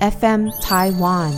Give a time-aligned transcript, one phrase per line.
[0.00, 1.32] FM Taiwan。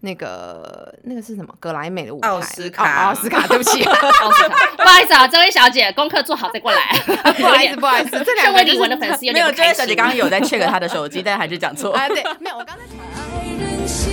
[0.00, 1.52] 那个那个是什么？
[1.58, 6.96] 格莱美的舞台，奥斯卡哦奥斯卡， 对不起，奥斯卡 不好意思啊，这位小姐，功课做好再过来。
[7.38, 9.74] 不好意思，不好意思，这两位李玟的粉丝有没有，这位。
[9.74, 11.92] 小姐刚刚有在 check 她的手机，但还是讲错。
[11.94, 12.82] 啊，对，没有，我刚才
[13.14, 14.12] 爱人心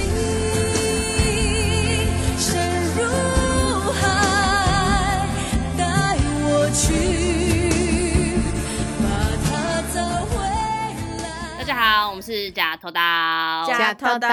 [2.39, 2.57] 深
[2.95, 3.03] 如
[3.91, 5.27] 海，
[5.77, 5.83] 带
[6.45, 7.22] 我去，
[11.65, 13.01] 大家好，我们是假头刀。
[13.65, 14.27] 假头刀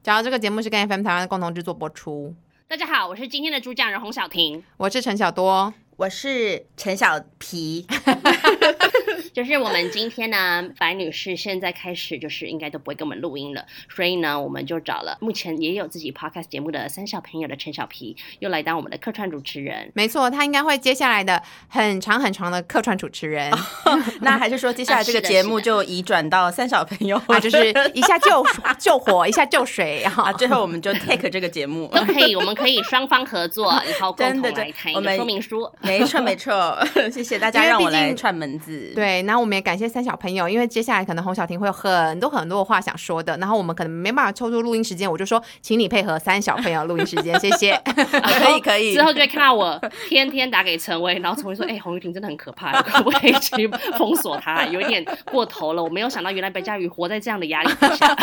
[0.00, 2.32] 假如这个节目是跟 FM 台湾的共同制作播出，
[2.68, 4.62] 大家好，我是今天的主讲人洪小婷。
[4.76, 5.74] 我是陈小多。
[5.96, 7.84] 我是陈小皮，
[9.32, 19.90] 就是我们今天呢，白女士现在开始就是应该都不会跟我们录音了，所以呢，我们就找了目前也有自己 podcast 节目的三小朋友的陈小皮，又来当我们的客串主持人。
[19.94, 23.52] 没错，他应该会接下来的很长很长的客串主持人，
[24.20, 28.44] 那还是说接下来这个节目就移转到三小朋友，啊，就是 一下救
[28.78, 31.84] 救火，一下救水，然后啊，最后我们就 take 这个节目。
[31.94, 35.70] 都可以，我们可以双方合作，然后共同来看一个说明书。
[35.80, 36.76] 没错没错，
[37.12, 47.80] 谢谢大家让我来串门子。，对，然后我们也感谢三小朋友，因为接下来可能洪小婷会有很多很多的话想说的，然后我们可能没办法抽出录音时间，我就说，请你配合三小朋友录音时间，谢谢。
[47.86, 49.02] 可以可以之。
[49.02, 54.64] 后就会看到我天天打给陈威，然后陈威说：“哎、洪玉婷真的很可怕，可不可以去封锁她？
[54.66, 58.16] 有一点过头了。”我没有想到，原来白嘉宇活在这样的压力之下。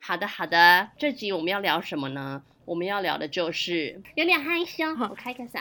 [0.00, 2.42] 好的，好的，这集我们要聊什么呢？
[2.64, 5.60] 我们要聊的就是有点害羞，我开个嗓。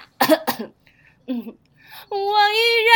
[1.27, 1.55] 嗯，
[2.09, 2.95] 我依然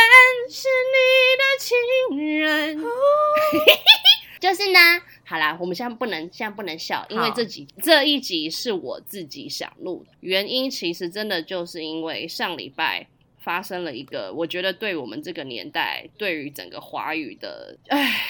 [0.50, 0.96] 是你
[1.38, 2.82] 的情人。
[4.40, 4.78] 就是呢，
[5.24, 13.06] 好啦，我们现在不能现在不能笑，因为这集这一集是我自己想录的，原因其实真的就是因为上礼拜
[13.38, 18.20] 发生了一个，我觉得对我们这个年代，对于整个华语的，唉，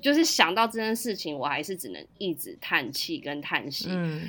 [0.00, 3.88] 就是想到这件事情，我还是只能一直叹气跟叹息。
[3.90, 4.22] 嗯，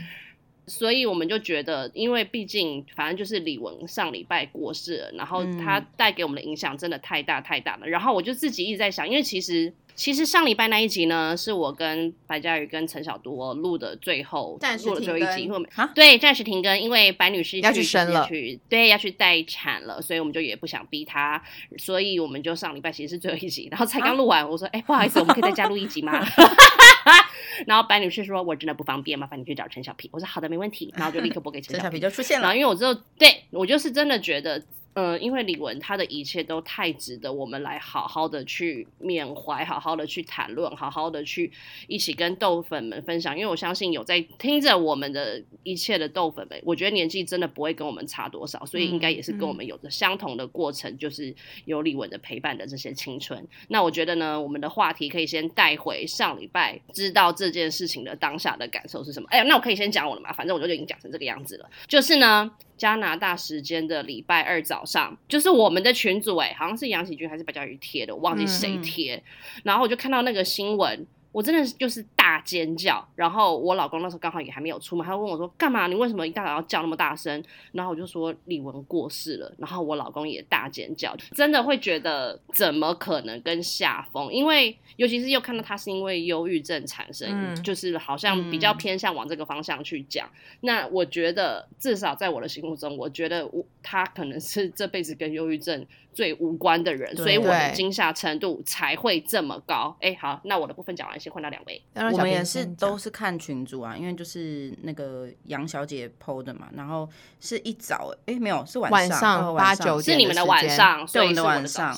[0.68, 7.88] 所以我们就觉得，因为毕竟反正就是李玟上礼拜过世了，然后他带给我们的影响真的太大太大了。
[7.88, 21.42] 然后我就自己一直在想，因为其实其实上礼拜那一集呢，是我跟白嘉宇跟陈小多录的最后暂时录的最后一集，停更因为对暂时停更，因为白女士要去去生了去对要去待产了，所以我们就也不想逼她，
[21.78, 26.24] 所以我们就上礼拜其实是最后一集，然后才刚录完，我说哎、不好意思，我们可以再加录一集吗？
[27.66, 32.00] 然后白女士说：“我真的不方便，麻烦你去找陈小皮。”我说：“好的，没问题。”然后就立刻拨给陈小皮 陈小皮。
[32.00, 32.56] 就出现了然后。
[32.56, 34.62] 因为我之后对我就是真的觉得，
[34.98, 41.52] 呃，因为李玟她的一切都太值得我们来好好的去缅怀，好好的去谈论，好好的去
[41.86, 43.38] 一起跟豆粉们分享。
[43.38, 51.32] 因为我相信有在听着我们的一切的豆粉们，我觉得年纪真的不会跟我们差多少，所以应该也是跟我们有着相同的过程，就是
[51.66, 53.48] 有李玟的陪伴的这些青春。
[53.68, 59.28] 那我觉得呢，我们的话题可以先带回上礼拜知道这件事情的当下的感受是什么。
[59.30, 61.70] 哎呀，那我可以先讲我的嘛，反正我就已经讲成这个样子了。
[61.88, 69.24] 就是呢，加拿大时间的礼拜二早上，就是我们的群组、哎，好像是杨喜军还是白嘉瑜贴的，我忘记谁嗯嗯贴。
[69.64, 71.06] 然后我就看到那个新闻。
[71.34, 75.88] 我真的是就是大尖叫，然后我老公那时候刚好也还没有出门，他就问我说：“干嘛？
[75.88, 84.34] 你为什么一大早要叫那么大声？”然后我就说李玟过世了，然后我老公也大尖叫，真的会觉得怎么可能跟夏风？
[84.34, 90.30] 因为尤其是又看到他是因为忧郁症产生，嗯就是好像比较偏向往这个方向去讲。
[90.60, 99.96] 那我觉得至少在我的心目中，我觉得我他可能是这辈子跟忧郁症最无关的人，所以我的惊吓程度才会这么高。
[100.02, 101.82] 哎，好，那我的部分讲完，先换到两位。
[102.18, 111.98] 我们也是都是看群主啊，因为就是那个杨小姐 PO 的嘛，然后是一早，哎、没有是晚晚上晚上九点是你们的时间晚上，所以我们的晚上。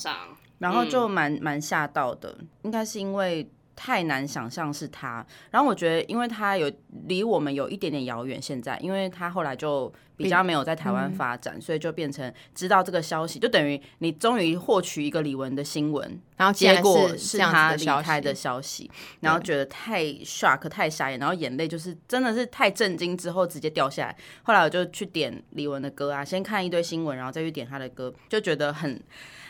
[0.60, 5.26] 然后就嗯蛮蛮吓到的，应该是因为太难想象是他。
[5.52, 6.70] 然后我觉得，因为他有
[7.08, 18.92] 离我们有一点点遥远，现在，因为他后来就比较没有在台湾发展，所以就变成知道这个消息，就等于你终于获取一个李玟的新闻，然后结果是他离开的消息，
[19.22, 24.18] 然后觉得太 shock 太傻眼，然后眼泪就是真的是太震惊，之后直接掉下来。
[24.44, 29.02] 后来我就去点李玟的歌啊，先看一堆新闻，然后再去点他的歌，就觉得很。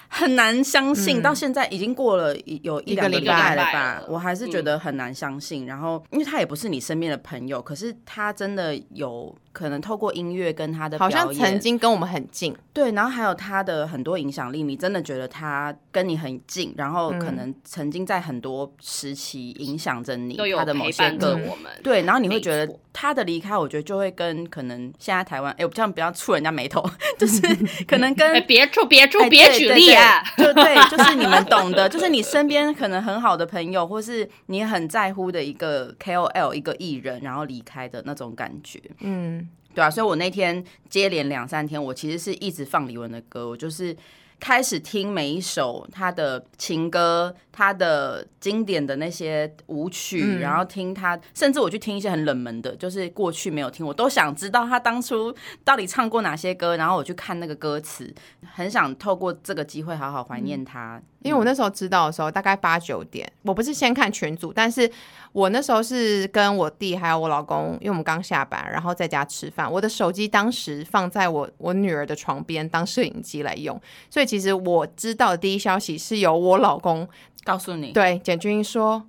[0.10, 3.34] 很难相信，到现在已经过了一有一一个两个礼拜。
[3.34, 5.66] 拜了了吧，我还是觉嗯得很难相信。
[5.66, 21.42] 然后，因为他也不是你身边的朋友，可是他真的有可能透过音乐跟他的好像表演曾经跟我们很近，对，然后还有他的很多影响力，你真的觉得他跟你很近，然后嗯可能曾经在很多时期影响着你，他的某些陪伴着歌。
[21.50, 21.70] 我们。
[21.84, 26.82] 对，然后你会觉得他的离开，我觉得就会跟可能现在台湾，哎，我这样不要触人家眉头，
[27.20, 27.42] 就是
[27.86, 30.24] 可能跟哎，别处别处哎别举例啊！
[30.38, 38.80] 就对， 就是你们懂的，就是你身边可能很好的朋友，或是你很在乎的一个 KOL 一个艺人，然后离开的那种感觉。
[39.02, 43.95] 嗯，对啊，所以我那天接连两三天，我其实是一直放李玟的歌，我就是
[44.39, 55.33] 开始听每一首他的情歌，他的经典的那些舞曲，嗯然后听他，甚至我去听一些很冷门的，就是过去没有听，我都想知道他当初
[55.63, 58.13] 到底唱过哪些歌，然后我去看那个歌词，
[58.54, 61.01] 很想透过这个机会好好怀念他。
[61.21, 64.89] 因为我那时候知道的时候大概八九点，我不是先看群组，但是
[65.33, 73.80] 我那时候是跟我弟还有我老公，因为我们刚下班，然后在家吃饭，我的手机当时放在我我女儿的床边当摄影机来用，
[74.10, 77.06] 所以其实我知道的第一消息是由我老公
[77.44, 79.04] 告诉你，对简君英说，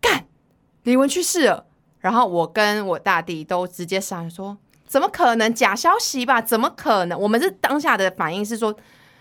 [0.00, 0.24] 干
[0.84, 1.66] 李文去世了，
[1.98, 6.40] 然后我跟我大弟都直接上来说，怎么可能假消息吧？
[6.40, 7.20] 怎么可能？
[7.20, 8.74] 我们是当下的反应是说。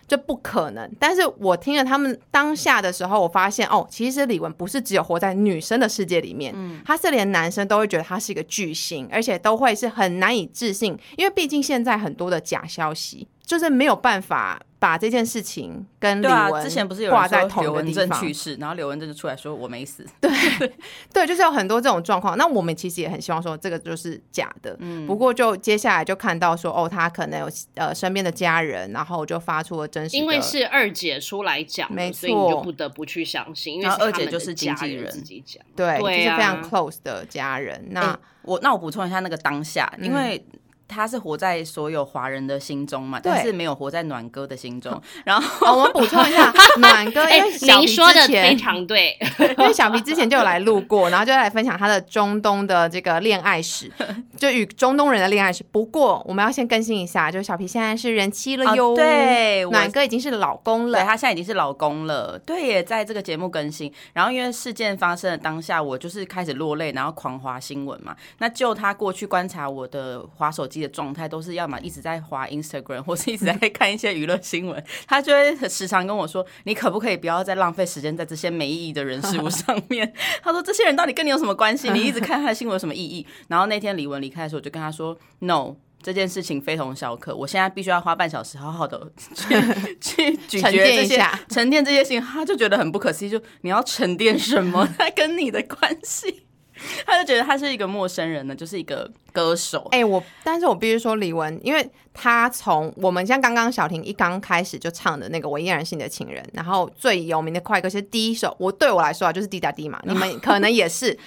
[0.09, 20.29] 这不可能，但是我听了他们当下的时候，我发现哦，其实李玟不是只有活在女生的世界里面，嗯，她是连男生都会觉得她是一个巨星，而且都会是很难以置信，因为毕竟现在很多的假消息，就是没有办法把这件事情跟李对啊，之前不是有挂在同一个地方，正去世，然后刘文正就出来说我没死，对
[21.11, 22.37] 对，就是有很多这种状况。
[22.37, 25.07] 那我们其实也很希望说这个就是假的，嗯。
[25.07, 35.63] 不过就接下来就看到说，哦，他可能有呃身边的家人，然后就发出了真实的，因为是二姐出来讲没错，所以你就错不得不去相信，因为二姐就是经家人纪人自己讲。
[35.75, 37.87] 对，对就是非常啊 close 的家人。
[37.89, 40.45] 那、欸我那我补充一下那个当下，嗯因为。
[40.89, 44.99] 他是活在所有华人的心中嘛，对但是没有活在暖哥的心中。
[45.23, 49.15] 然后哦，我们补充一下， 暖哥，因哎为，小皮您说的之前非常对，
[49.57, 53.91] 因为小皮之前就有来录过，然后就来分享他的中东的这个恋爱史，
[54.35, 55.63] 就与中东人的恋爱史。
[55.71, 60.99] 不过我们要先更新一下，就是小皮现在是人妻了哦哟，对暖哥已经是老公了。
[60.99, 63.93] 对他现在已经是老公了，对耶，在这个节目更新。
[64.13, 68.15] 然后因为事件发生的当下，我就是开始落泪，然后狂滑新闻嘛。
[68.39, 74.83] 那就他过去观察我的滑手机的状态，都是要么一直在滑 Instagram，或是一直在看一些娱乐新闻。
[75.07, 81.89] 他就会时常跟我说：“你可不可以不要再浪费时间在这些没意义的人事物 上面？”他说：“这些人到底跟你有什么关系？
[81.91, 89.53] 你一直看他的新闻有什么意义？”然后那天李玟离开的时候，我就跟他说：“No。”这件事情非同小可，我现在必须要花半小时，好好的去
[89.99, 94.87] 去咀沉嚼这些淀一下沉淀这些事情，他就觉得很不可思议，就你要沉淀什么？
[94.97, 96.45] 他跟你的关系，
[97.05, 99.87] 他就觉得他是一个陌生人呢，就是一个歌手。
[99.91, 111.17] 哎、我但是我必须说李玟，因为他从我们像刚刚小婷一刚开始就唱的那个《我依然是你的情人》，然后最有名的快歌是第一首，我对我来说啊就是《滴答滴》嘛，你们 可能也是，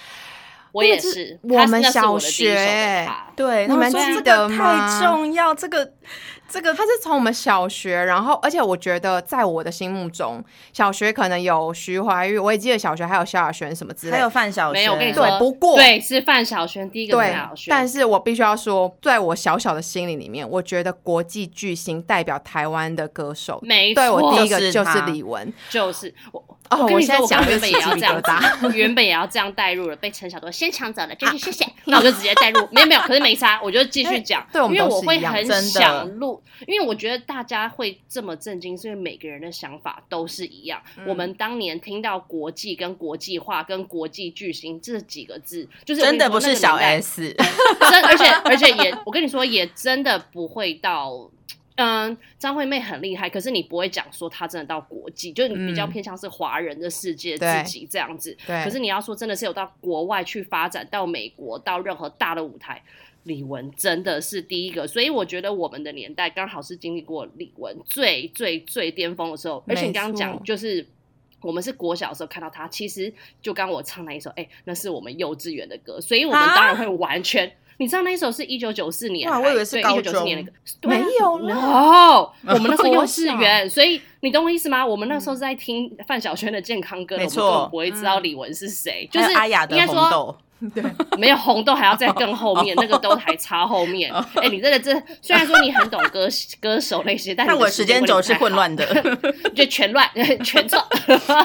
[0.71, 1.39] 我也是是。
[1.43, 5.91] 我们小学对，你们记得吗太重要，这个
[6.49, 14.29] 这个他是从我们小学，然后而且我觉得在我的心目中，小学可能有徐怀钰，我也记得小学还有萧亚轩什么之类还有。
[14.29, 25.51] 范晓萱，没有，我跟你对说，不过对是范晓萱第一个对范晓，萱，但是我必须要说，在我小小的心里里面，我觉得国际巨星代表台湾的歌手，没对我第一个就是李玟。
[25.69, 26.43] 就是我。
[26.69, 31.67] 哦我现在讲原本也要这样就起鸡皮疙瘩子， 我原本也要这样带入了，被陈晓多先抢走了，真是谢谢。
[31.85, 34.47] 那我就直接带入，没有没有，可是没差，我就继续讲哎。
[34.53, 40.81] 对我们因为都是一样我会很真的想录，因为我觉得大家会这么震惊，是因为每个人的想法都是一样。
[40.97, 47.33] 嗯我们当年听到国际跟国际化跟国际巨星这几个字，就是真的不是小 S。
[47.91, 51.29] 真，而且而且也，我跟你说，也真的不会到。
[51.75, 58.37] 嗯，张惠妹很厉害，可是你不会讲说她真的到国际，就是你比较嗯偏向是华人的世界自己这样子。
[58.45, 62.79] 对可是你要说真的是有到国外去发展，到美国，到任何大的舞台，
[63.23, 64.87] 李玟真的是第一个。
[64.87, 69.63] 所以我觉得我们的年代刚好是经历过李玟最最最巅峰的时候。
[69.67, 70.85] 而且你刚刚讲就是。
[71.41, 77.51] 我们是国小的时候看到他，其实就刚我唱那一首，哎、那是我们幼稚园的歌，所以我们啊当然会完全。
[77.75, 80.49] 你知道那一首是一九九四年我以为是一九九四年的
[80.81, 84.85] 歌，没有啦 no，我们那时候 幼稚园，所以你懂我意思吗？
[84.85, 90.81] 我们那时候是在听范晓萱的健康歌，我们没错根本不会知道李玟是谁，就是阿雅的应该说 红豆，
[91.17, 94.13] 没有红豆还要再更后面，那个都还差后面。
[94.35, 96.27] 哎、你真的这虽然说你很懂歌
[96.61, 98.85] 歌手那些，但我时间轴是混乱的。
[98.93, 100.09] 的，就全乱
[100.43, 100.81] 全错。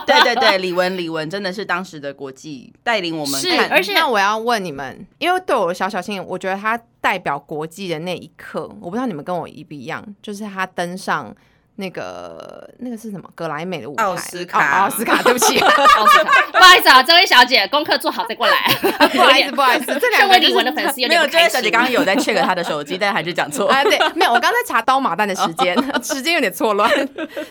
[0.07, 11.35] 对对对，李玟李玟真的是当时的国际带领我们是看，而且那我要问你们，因为对我的小小心，我觉得他代表国际的那一刻，我不知道你们跟我一不一样，就是他登上
[11.81, 18.67] 那个那个是什么格莱美的舞台，奥斯卡哦奥斯卡，对不起， 奥斯卡 不好意思啊，这位小姐，功课做好再过来。
[19.15, 21.25] 不好意思，不好意思，这两位就是玟的粉丝有没有。
[21.29, 23.69] 这位小姐刚刚有在 check 她的手机，但还是讲错。
[23.69, 26.91] 啊，对，没有，我刚才查刀马旦的时间，时间有点错乱，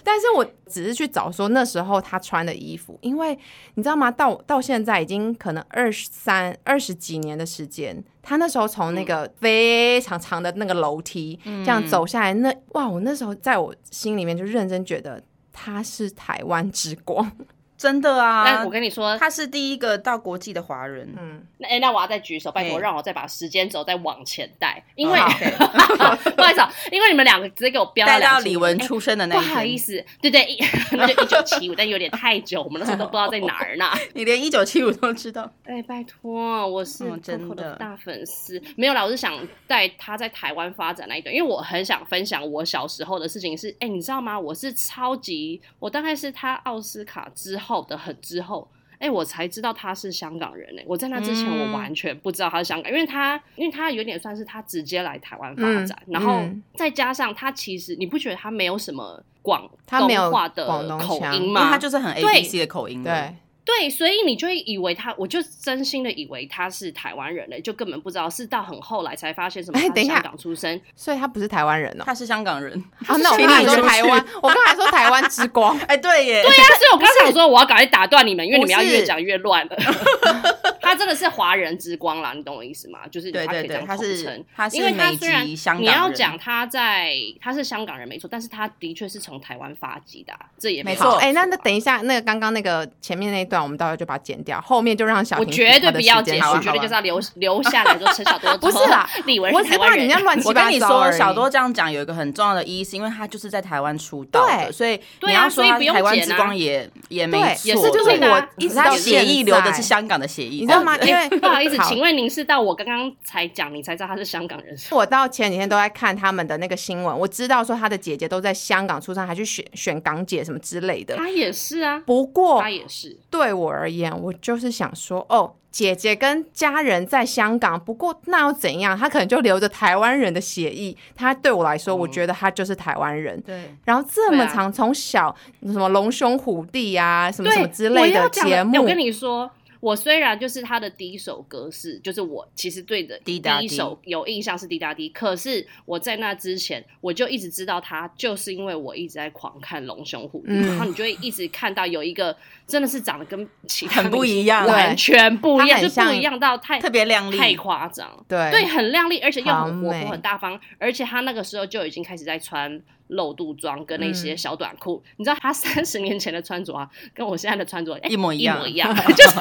[0.04, 3.38] 但是我只是去找说那时候她穿的衣服，因为
[3.76, 4.12] 你知道吗？
[4.12, 17.32] 到到现在已经可能二十三、二十几年的时间，他那时候从那个非常长的那个楼梯、这样走下来，那哇，我那时候在我心里面就认真觉得他是台湾之光，
[17.78, 21.08] 真的啊但我，跟你说，他是第一个到国际的华人。
[21.18, 25.28] 嗯，那、哎那我要再举手，拜托让我再把时间轴再往前带，因为、哦
[26.36, 30.58] 不好意思、啊，因为你们两个直接给我标带到李玟哎出生的那天，好意思，对对，一
[30.98, 33.86] 那就一九七五，但有点太久，我们那时候都不知道在哪儿呢。
[34.14, 35.52] 你连一九七五都知道。
[35.66, 38.62] 哎，拜托，我是嗯真 Coco 的的大粉丝。
[38.76, 39.34] 没有啦，我是想
[39.68, 43.68] 带他在台湾发展那一段，因为我很想分享我小时候的事情是。
[43.80, 44.40] 哎，你知道吗？
[44.40, 48.68] 我是超级，我大概是他奥斯卡之后的很之后。
[49.00, 50.84] 哎，我才知道他是香港人哎！
[50.88, 60.66] 我在那之前嗯我完全不知道他是香港，因为他因为他有点算是他直接来台湾发展，嗯然后嗯再加上他其实你不觉得他没有什么广他没有东话的
[60.98, 61.70] 口音吗？
[61.70, 63.36] 他就是很 A B C 的口音，对，
[63.68, 70.80] 对，所以你就会以为他，我就真心的以为他是台湾人嘞，就根本不知道，是到很后来才发现什么哎等一下香港出生。
[70.96, 72.04] 所以他不是台湾人哦。
[72.06, 72.82] 他是香港人。
[73.06, 79.76] 啊，那我刚才说台湾，我刚才说台湾之光， 哎，对耶，对呀，所以我刚想说我要赶快打断你们，因为你们要越讲越乱了。
[80.88, 83.00] 他真的是华人之光啦，你懂我意思吗？
[83.12, 84.46] 就是对对对，他可以这样他是统称。
[84.56, 100.08] 他是因为他美虽然香港你要讲他在他是香港人没错，但是他的确是从台湾发迹的啊、这也没错哎、那那等一下，那个刚刚那个前面那一段，我们到时候就把它剪掉，后面就让小我婷绝对不要剪我绝对就是要留留下来说陈小多 不是啦，李文我只是怕是台湾人。
[100.08, 110.98] 你那乱七我八糟我跟你说，小多这样讲有一个很重要的意义，是因为他就是在台湾出道的，对所以对啊你要说所以不用他台湾之光也也没错，也是就是我一直他到协议现留的是香港的协议，你知道吗？
[111.04, 114.76] 因为 不好意思，请问您是到我刚刚才讲，你才知道他是香港人？
[114.92, 121.16] 我到前几天都在看他们的那个新闻，我知道说他的姐姐都在香港出生，还去选选港姐什么之类的。
[121.16, 123.18] 他也是啊，不过他也是。
[123.30, 128.98] 对我而言，我就是想说，哦，姐姐跟家人在香港，不过那又怎样？
[128.98, 130.96] 他可能就留着台湾人的血裔。
[131.16, 133.40] 他对我来说，我觉得他就是台湾人。
[133.42, 133.76] 对。
[133.86, 139.50] 然后这么长，从小什么龙兄虎弟啊，什么，什么之类的节目我，跟你说，
[139.88, 152.36] 我虽然就是他的第一首歌是，就是我其实对的第一首有印象是滴答滴，可是我在那之前我就一直知道他，就是因为我一直在狂看龙兄虎弟，嗯然后你就会一直看到有一个
[152.68, 158.26] 真的是长得跟其他很不一样完全不一样，就不他很像一样到太特别亮丽太夸张。
[158.28, 165.02] 对对，很靓丽，而且又很活泼、很大方，而且他那个时候就已经开始在穿露肚装跟那些嗯小短裤。
[165.18, 169.40] 你知道他三十年前的穿着啊，跟我现在的穿着、哎一模一样一模一样， 就是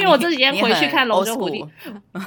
[0.00, 1.62] 因为我这几天回去看《龙兄虎弟》，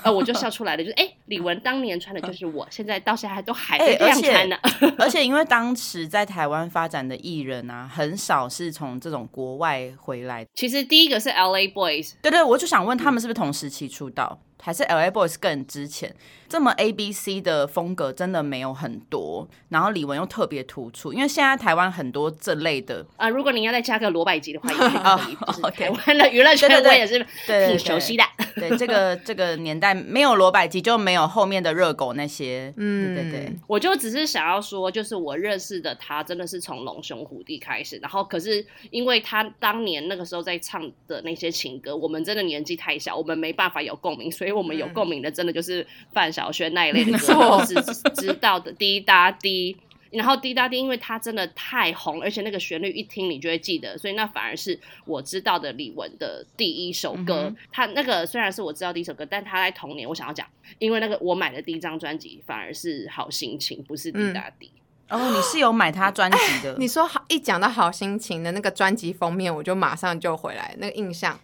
[0.03, 4.57] 呃，我就笑出来了，就是哎、李玟当年穿的就是我，现在到现在都还哎在这样而且穿呢。
[4.97, 10.45] 而且因为当时在台湾发展的艺人啊，很少是从这种国外回来。
[10.53, 16.15] 其实第一个是 L A Boys，对对，我就想问他们是不是同时期出道，还是 L A Boys 更值钱？
[16.47, 28.23] 这么 A B C 的风格真的没有很多，然后李玟又特别突出，因为现在台湾很多这类的，呃，如果你要再加个罗百吉的话，也可以 可以，就是 OK 台湾的娱乐圈对对对我也是对熟悉的。
[28.55, 32.73] 对这个这个年代没有罗百吉，就没有后面的热狗那些。
[32.75, 33.55] 嗯，对对对。
[33.65, 47.73] 我就只是想要说，就是我认识的他真的是从龙兄虎弟开始，然后可是因为他当年那个时候在唱的那些情歌，我们真的年纪太小，我们没办法有共鸣，所以我们有共鸣的真的就是范晓萱那一类的歌，错是
[48.15, 49.77] 知道的滴答滴。
[50.11, 57.43] 然后滴答滴，因为它真的太红，而且那个旋律一听你就会记得，所以那反而是我知道的李玟的第一首歌。
[57.47, 60.45] 嗯他那个虽然是我知道第一首歌，但他在童年我想要讲，
[60.79, 64.69] 因为那个我买的第一张专辑反而是好心情，不是滴答滴。
[65.07, 66.75] 哦，你是有买他专辑的？
[66.79, 71.39] 你说好一讲到好心情的那个专辑封面，我就马上就回来那个印象。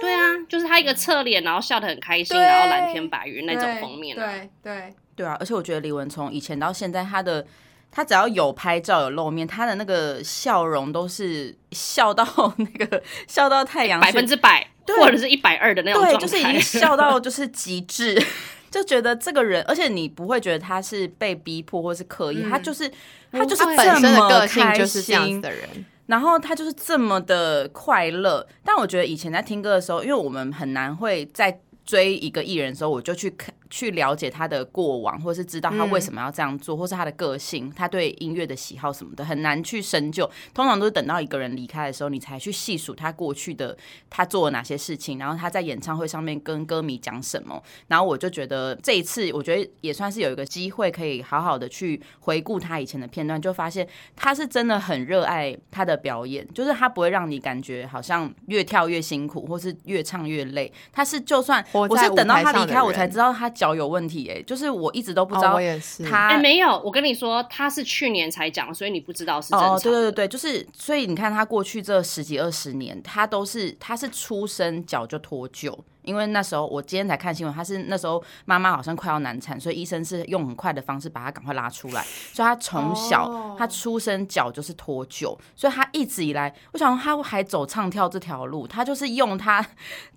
[0.00, 4.24] 对啊，就是他一个侧脸，然后笑得很开心，然后蓝天白云那种封面、啊。
[4.24, 5.26] 对对，对。
[5.26, 7.46] 啊，而且我觉得李文从以前到现在，他的
[7.90, 12.24] 他只要有拍照有露面，他的那个笑容都是笑到
[12.58, 14.66] 那个笑到太阳百分之百，
[14.98, 18.22] 或者是一百二的那种对，状态，就是已经笑到就是极致，
[18.70, 22.90] 就觉得这个人，而且你不会觉得他是被逼迫或是刻意，他就是
[23.32, 28.46] 他就是本身的这么个性开就是这样子心的人，然后他就是这么的快乐。
[28.64, 40.28] 但我觉得以前在听歌的时候，因为我们很难会在追一个艺人的时候，我就去看去了解他的过往，或是知道他为什么要这样做，或是他的个性，他对音乐的喜好什么的，很难去深究。
[40.54, 43.76] 通常都是等到一个人离开的时候，你才去细数他过去的
[44.08, 47.62] 他做了哪些事情，然后他在演唱会上面跟歌迷讲什么。
[47.88, 60.72] 然后我就觉得这一次，我觉得也算是有一个机会，可以好好的去回顾他以前的片段，就发现他是真的很热爱他的表演，就是他不会让你感觉好像越跳越辛苦，或是越唱越累。
[60.92, 69.74] 他是就算我是等到他离开，我才知道他脚有问题、哎，就是我一直都不知哦道我也是他、哎、没有，我跟你说，他是去年才讲，所以你不知道是正常的。
[69.74, 89.66] 哦，对对对对，就是所以你看他过去这十几二十年，他都是他是出生脚就脱臼，因为那时候我今天才看新闻，他是那时候妈妈好像快要难产，所以医生是用很快的方式把他赶快拉出来，所以他从小、哦他出生脚就是脱臼，所以他一直以来，我想他还走唱跳这条路，他就是用他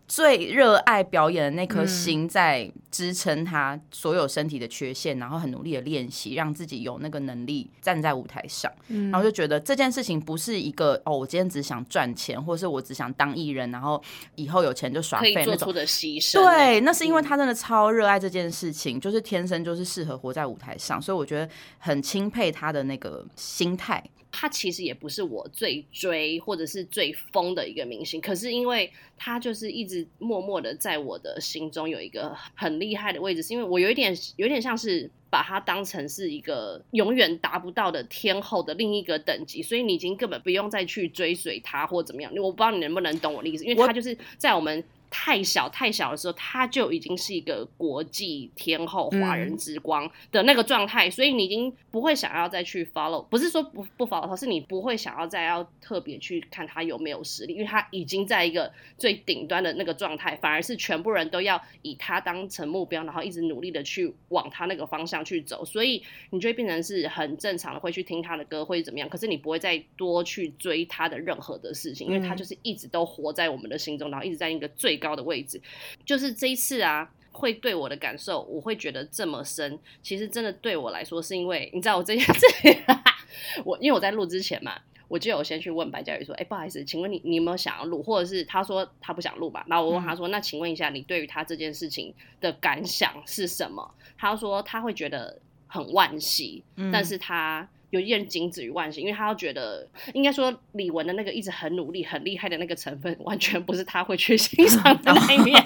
[0.07, 8.69] 最热爱表演的那颗心在支撑他所有身体的缺陷，然后很努力的练习，让自己有那个能力站在舞台上。
[8.87, 14.01] 然后就觉得这件事情不是一个哦，我今天只想赚钱，或是我只想当艺人，然后
[14.35, 15.73] 以后有钱就耍废那种。
[15.79, 16.33] 的牺牲。
[16.43, 24.03] 对，那是因为嗯他真的超热爱这件事情，就是天生就是适合活在舞台上，所以我觉得很钦佩他的那个心态。
[24.31, 42.31] 他其实也不是我最追或者是最疯的一个明星，可是因为他就是一直默默的在我的心中有一个很厉害的位置，是因为我有一点有点像是把他当成是一个永远达不到的天后的另一个等级，所以你已经根本不用再去追随他或怎么样。
[42.35, 44.83] 我不知道你能不能懂我的意思，因为他就是在我们。
[45.09, 75.59] 太小太小的时候，他就已经是一个国际天后、华人之光的那个状态，所以你已经不会想要再去 follow，不是说不不 follow 他，是你不会想要再要特别去看他有没有实力，因为他已经在一个最顶端的那个状态，反而是全部人都要以他当成目标，然后一直努力的去往他那个方向去走，所以你就会变成是很正常的会去听他的歌，会怎么样，可是你不会再多去追他的任何的事情，因为他就是一直都活在我们的心中，然后一直在一个最高的位置，
[76.05, 77.09] 就是这一次啊。
[77.31, 79.79] 会对我的感受，我会觉得这么深。
[80.03, 82.77] 其实真的对我来说，是因为你知道我这件事情，
[83.63, 84.77] 我因为我在录之前嘛，
[85.07, 88.03] 我就有先去问白嘉宇说：“哎、不好意思，请问你你有没有想要录？
[88.03, 97.69] 或者是他说他不想录吧？”然后我问他说：“那请问一下，你对于他这件事情的感想是什么？”他说他会觉得很惋惜，但是他。
[97.89, 105.59] 有一点仅止于万幸，因为他觉得应该说李玟的那个一直很努力、很厉害的那个成分，完全不是他会去欣赏的那一面，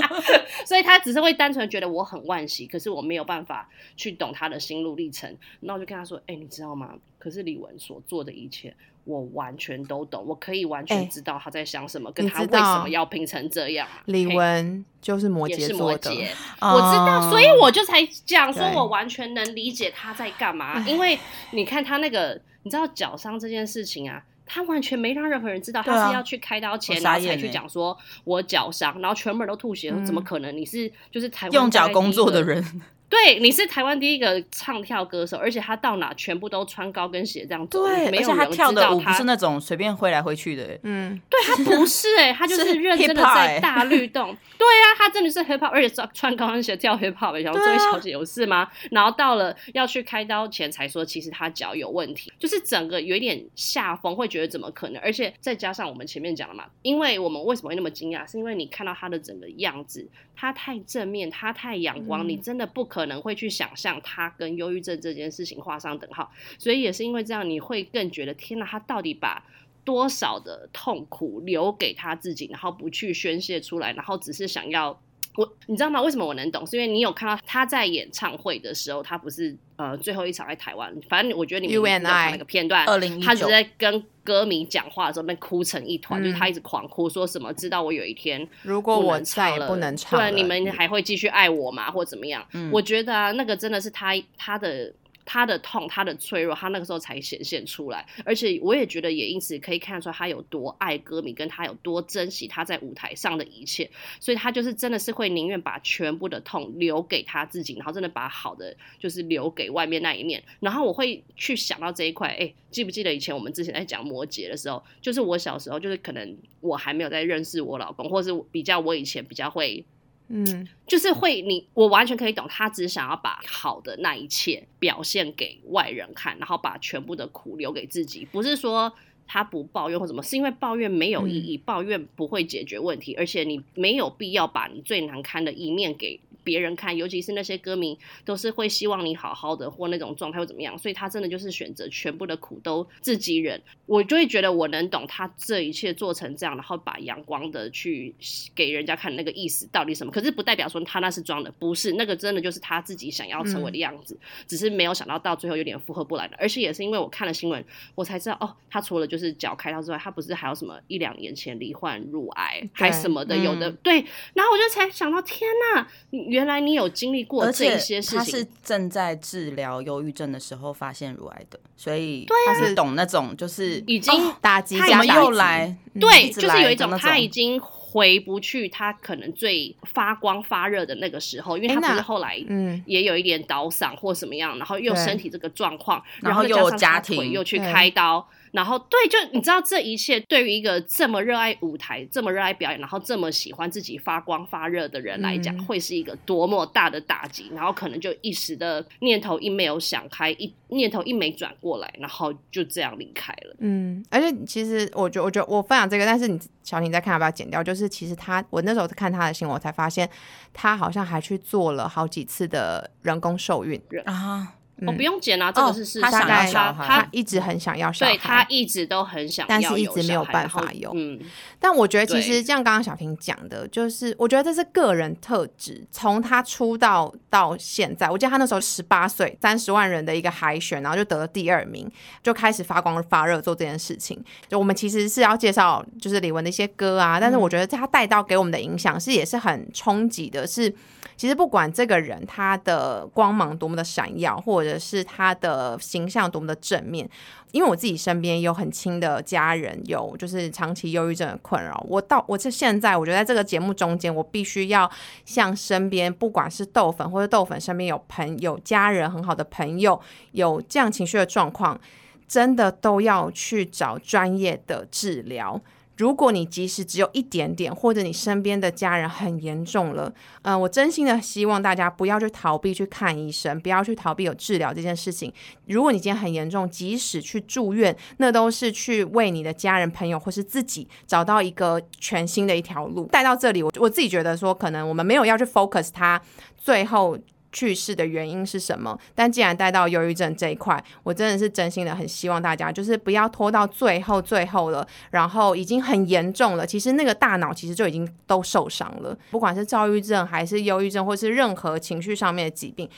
[0.66, 5.36] 所以他只是会单纯地觉得我很惋惜，可是我没有办法去懂他的心路历程。
[5.60, 6.96] 那我就跟他说：“哎、你知道吗？
[7.18, 8.74] 可是李玟所做的一切，
[9.08, 14.02] 我完全都懂，我可以完哎全知道他在想什么，跟他为什么要拼成这样啊。
[14.04, 16.28] 李嘿玟就是摩羯座的，摩羯，
[16.60, 20.78] 我知道，哦所以我就才讲说，我完全能理解他在干嘛。
[20.86, 21.18] 因为
[21.52, 30.54] 你看他那个，你知道脚伤这件事情啊，他完全没让任何人知道，他是要去开刀前，我然后才去讲说我脚伤，然后全部人都吐血，说嗯怎么可能？
[30.54, 32.62] 你是就是台湾用脚工作的人，
[33.08, 44.36] 对，你是台湾第一个唱跳歌手，而且他到哪全部都穿高跟鞋这样走，对，没有跳的舞不是那种随便挥来挥去的，欸嗯，对他不是哎、他就是是认真的在欸大律动。
[44.58, 47.42] 对啊，他真的是 hip hop，而且穿穿高跟鞋跳 hip hop 欸。
[47.42, 48.68] 然后这位小姐有事吗？
[48.90, 55.00] 然后到了要去开刀前才说，其实她脚有问题，就是整个有一点下风，会觉得怎么可能？
[55.00, 66.32] 而且再加上我们前面讲了嘛，因为我们为什么会那么惊讶，是因为你看到她的整个样子，她太正面，她太阳光，嗯你真的不可可能会去想象他跟忧郁症这件事情画上等号。
[66.58, 69.44] 所以也是因为这样，你会更觉得天哪，他到底把
[69.84, 75.00] 多少的痛苦留给他自己，然后不去宣泄出来，然后只是想要
[75.38, 76.02] 我，你知道吗？
[76.02, 76.66] 为什么我能懂？
[76.66, 92.44] 是因为你有看到他在演唱会的时候，他不是呃最后一场在台湾，反正我觉得你们 You 有看那个片段，2019他只是在跟歌迷讲话的时候，那哭成一团，嗯就是他一直狂哭，说什么知道我有一天如果我不能唱了再也不能唱了，对，你们还会继续爱我吗，或怎么样？
[92.54, 94.92] 嗯我觉得啊，那个真的是他他的
[95.30, 98.06] 他的痛、他的脆弱，他那个时候才显现出来。
[98.24, 103.88] 而且我也觉得，也因此可以看出他有多爱歌迷，跟他有多珍惜他在舞台上的一切。
[104.18, 110.42] 所以他就是真的是会宁愿把全部的痛留给他自己，然后真的把好的就是留给外面那一面。
[110.60, 119.84] 然后我会去想到这一块，哎，记不记得以前我们之前在讲摩羯的时候，就是我小时候，就是可能我还没有在认识我老公，或是比较我以前比较会。
[120.28, 128.26] 嗯，就是会你，我完全可以懂，他只想要把好的那一切表现给外人看，然后把全部的苦留给自己。
[128.30, 128.92] 不是说
[129.28, 143.60] 他不抱怨或什么，是因为抱怨没有意义，抱怨不会解决问题，而且你没有必要把你最难堪的一面给别人看，尤其是那些歌迷都是会希望你好好的或那种状态或怎么样，所以他真的就是选择全部的苦都自己忍。
[143.84, 148.14] 我就会觉得我能懂他这一切做成这样，然后把阳光的去
[148.54, 150.12] 给人家看那个意思到底什么。
[150.12, 156.36] 可是不代表说他那是装的，不是那个真的就是他自己想要成为的样子，只是没有想到到最后有点负荷不来的。
[156.38, 157.64] 而且也是因为我看了新闻，
[157.94, 164.04] 我才知道哦，他除了就是脚开刀之外，他不是还有什么一两年前罹患乳癌还什么的，有的、嗯对。
[164.34, 168.46] 然后我就才想到，天呐，原来你有经历过这一些事情他是。
[168.68, 188.28] 正在治疗忧郁症的时候发现乳癌的，所以啊他是懂那种就是已经打击他怎么又来，嗯对，就是有一种他已经回不去他可能最发光发热的那个时候，因为他不是后来嗯也有一点倒嗓或什么样，然后又身体这个状况，然后又家庭腿又去开刀。
[188.52, 197.50] 然后对，就你知道这一切对于一个这么热爱舞台、这么热爱表演，然后这么喜欢自己发光发热的人来讲，嗯会是一个多么大的打击。
[197.54, 203.56] 然后可能就一时的念头一没有想开，一念头一没转过来，然后就这样离开了。
[203.58, 207.62] 嗯，而且其实我觉得，我觉得我分享这个，但是你小婷在看要不要剪掉？
[207.62, 210.08] 就是其实他，我那时候看他的新闻，我才发现
[210.52, 213.80] 他好像还去做了好几次的人工受孕。
[214.04, 214.54] 啊，
[214.86, 216.00] 我、嗯不用剪啊，这哦个是事实。
[216.00, 221.20] 他想要小孩他一直很想要小孩，对他一直都很想要但是一直没有办法有嗯，
[221.58, 225.86] 但我觉得其实像刚刚小婷讲的，就是我觉得这是个人特质。
[225.90, 231.90] 从他出道到现在，我记得他那时候十八岁，三十万人的一个海选，然后就得了第二名，
[232.22, 234.22] 就开始发光发热做这件事情。
[234.48, 240.74] 就我们其实是要介绍就是李玟的一些歌啊，但是我觉得他带到给我们的影响是也是很冲击的，是
[241.16, 247.08] 其实不管这个人他的光芒多么的闪耀，或者是他的形象多么的正面，
[247.52, 254.90] 因为我自己身边有很亲的家人有就是长期忧郁症的困扰，我到我这现在，我觉得在这个节目中间，我必须要
[255.24, 260.00] 向身边不管是豆粉或者豆粉身边有朋友、家人很好的朋友
[260.32, 261.80] 有这样情绪的状况，
[262.26, 265.60] 真的都要去找专业的治疗。
[265.98, 270.10] 如果你即使只有一点点，或者你身边的家人很严重了，
[270.42, 275.32] 嗯、我真心的希望大家不要去逃避去看医生，不要去逃避有治疗这件事情。
[275.66, 283.06] 如果你今天很严重，即使去住院，那都是去为你的家人、朋友或是自己找到一个全新的一条路。
[283.06, 286.22] 带到这里，我我自己觉得说，可能我们没有要去 focus 它
[286.56, 287.18] 最后。
[287.52, 288.98] 去世的原因是什么？
[289.14, 296.66] 但既然带到忧郁症这一块，我真的是真心的很希望大家就是不要拖到最后最后了，然后已经很严重了。
[296.66, 302.88] 其实那个大脑其实就已经都受伤了，不管是躁郁症还是忧郁症，或是任何情绪上面的疾病，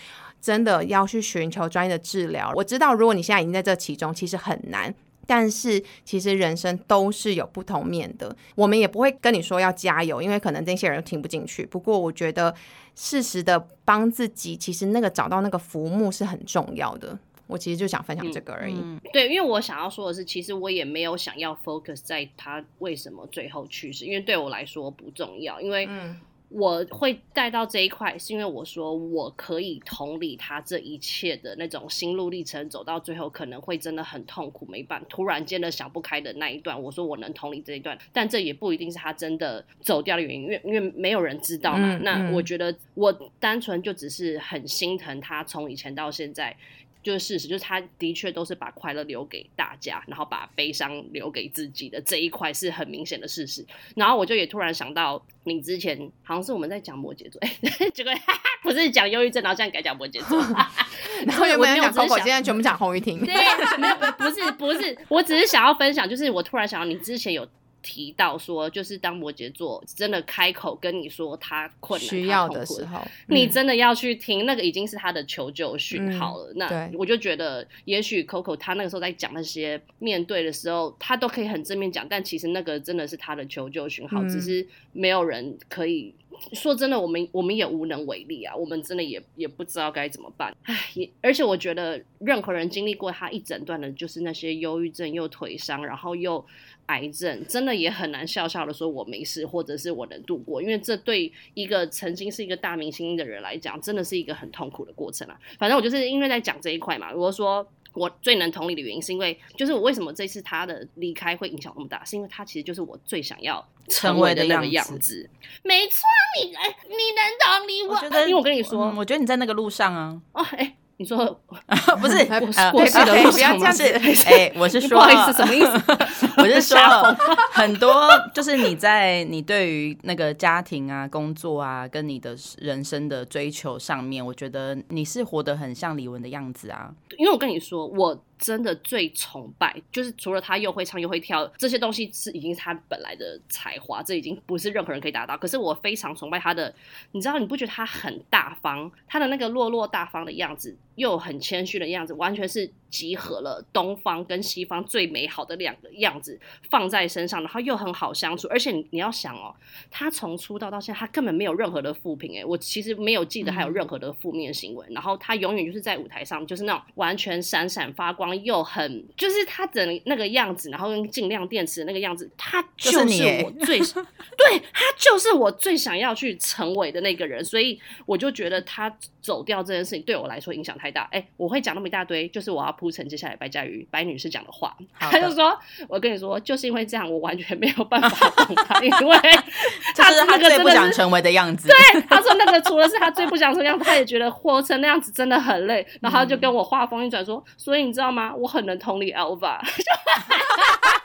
[0.41, 2.53] 真的要去寻求专业的治疗。
[2.55, 4.95] 我知道，如果你现在已经在这其中，其实很难。
[5.31, 11.65] 但是其实人生都是有不同面的，我们也不会跟你说要加油，因为可能这些人听不进去。
[11.65, 12.53] 不过我觉得
[12.97, 17.17] 适时的帮自己，其实那个找到那个浮木是很重要的。
[17.47, 18.75] 我其实就想分享这个而已。
[19.13, 41.95] 对，因为我想要说的是，其实我也没有想要 focus 在他为什么最后去世，因为对我来说不重要，因为嗯我会带到这一块，是因为我说我可以同理他这一切的那种心路历程，走到最后可能会真的很痛苦，没办法，突然间的想不开的那一段，我说我能同理这一段，但这也不一定是他真的走掉的原因，因为因为没有人知道嘛。
[41.97, 46.57] 嗯那嗯我觉得我单纯就只是很心疼他从以前到现在。
[47.03, 53.65] 就是事实，就是他的确都是把快乐留给大家，然后把悲伤留给自己的这一块是很明显的事实。
[53.97, 57.41] 然后我就也突然想到，你之前好像是我们在讲摩羯座，
[57.95, 58.13] 结果
[58.63, 60.39] 不是讲忧郁症，然后现在改讲摩羯座。
[61.27, 63.25] 然后原本要讲我没有只是 Coco，想今天全部讲洪玉婷。
[63.25, 63.35] 对，
[63.79, 67.47] 没有，不是，不是，我只是想要分享，就是我突然想到，你之前有
[67.83, 76.53] 提到说，就是当摩羯座真的开口跟你说他困难、他需要的时候，嗯你真的要去听，那个已经是他的求救讯号了。
[76.57, 86.15] 那我就觉得，也许 Coco 他那个时候在讲那些面对的时候，他都可以很正面讲，但其实那个真的是他的求救讯号，嗯只是没有人可以。
[86.55, 90.57] 说真的，我们我们也无能为力啊，我们真的也也不知道该怎么办。
[90.63, 96.43] 唉，也而且我觉得任何人经历过他一整段的，就是那些忧郁症又腿伤，然后又
[96.91, 105.39] 癌症，真的也很难笑笑的说我没事，或者是我能度过，因为这对一个曾经是一个大明星的人来讲，真的是一个很痛苦的过程啊。
[105.59, 107.67] 反正我就是因为在讲这一块嘛，如果说。
[107.93, 115.29] 我最能同理的原因，是因为就是我为什么这次他的离开会影响那么大，是因为他其实就是我最想要成为的那个样子。
[115.65, 116.03] 没错，
[116.41, 117.93] 你哎，你能同理我？
[117.93, 121.19] 我觉得，因为我跟你说，嗯我觉得你在那个路上啊，哦，哎，你说
[122.01, 123.83] 不是哎呃过世的哎路上吗不要这样子
[124.29, 126.30] 哎，我是说，不好意思，什么意思？
[126.41, 127.15] 我是说了
[127.53, 136.93] 很多，就是你在你对于那个家庭啊、工作啊，跟你的人生的追求上面，我觉得你是活得很像李玟的样子啊。
[137.19, 145.37] 因为我跟你说，我真的最崇拜，就是除了他又会唱又会跳这些东西，是已经是他本来的才华，这已经不是任何人可以达到。
[145.37, 146.75] 可是我非常崇拜他的，
[147.13, 148.91] 你知道，你不觉得他很大方？
[149.07, 158.47] 他的那个落落大方的样子，又很谦虚的样子，完全是集合了东方跟西方最美好的两个样子放在身上，然后又很好相处。
[158.49, 159.55] 而且你你要想哦，
[159.91, 164.87] 他从出道到现在，他根本没有任何的负评，诶，我其实没有记得他有任何的负面新闻。
[164.93, 173.79] 然后他永远就是在舞台上，就是那种完全闪闪发光，又很就是他的那个样子，然后跟尽量电池的那个样子，他就就是我最
[174.37, 177.43] 对他就是我最想要去成为的那个人。
[177.43, 181.09] 所以我就觉得他走掉这件事情对我来说影响太大。
[181.13, 184.77] 哎，我会讲那么一大堆，就是我要铺陈接下来白嘉瑜白女士讲的话。
[184.99, 185.57] 他就说
[185.89, 189.17] ：“我跟你说，就是因为这样，我完全没有办法懂他，因为
[189.97, 191.69] 他是他那个最不想成为的样子。
[191.69, 195.87] 对，他说那个除了是他最不想成的样子，他也觉得活成那样子真的很累。
[196.01, 198.35] 然后他就跟我话锋一转说，所以你知道吗？
[198.35, 199.59] 我很能同理 Alva。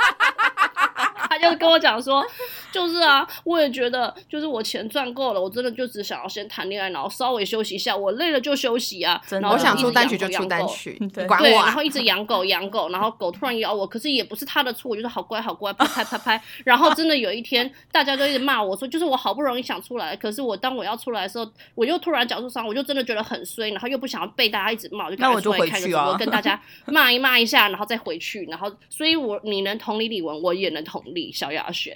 [1.37, 2.23] 他就跟我讲说，
[2.71, 9.21] 就是啊，我也觉得，就是我钱赚够了，我真的就只想要先谈恋爱，然后稍微休息一下，我累了就休息啊。
[9.27, 11.85] 真的我想 然后一直出单曲就出单曲，管我啊然后！
[11.85, 16.41] 一直养狗养狗，然后狗突然咬我，可是也不是他的错，我就是好乖好乖，拍拍拍拍。
[16.63, 31.95] 然后真的有一天，大家都一直骂我说，就是我好不容易想出来，可是我当我要出来的时候，我又突然脚受伤，我就真的觉得很衰，然后又不想要被大家一直骂，我就赶快那我就出来开个直回去啊播跟大家骂一骂一下，然后再回去，然后所以我你能同理李玟，我也能同理萧亚轩，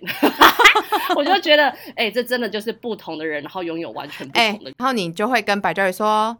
[1.16, 4.72] 我就觉得，哎、这真的就是不同的人，然后拥有完全不、同的。
[4.78, 6.38] 然后你就会跟白教宇说。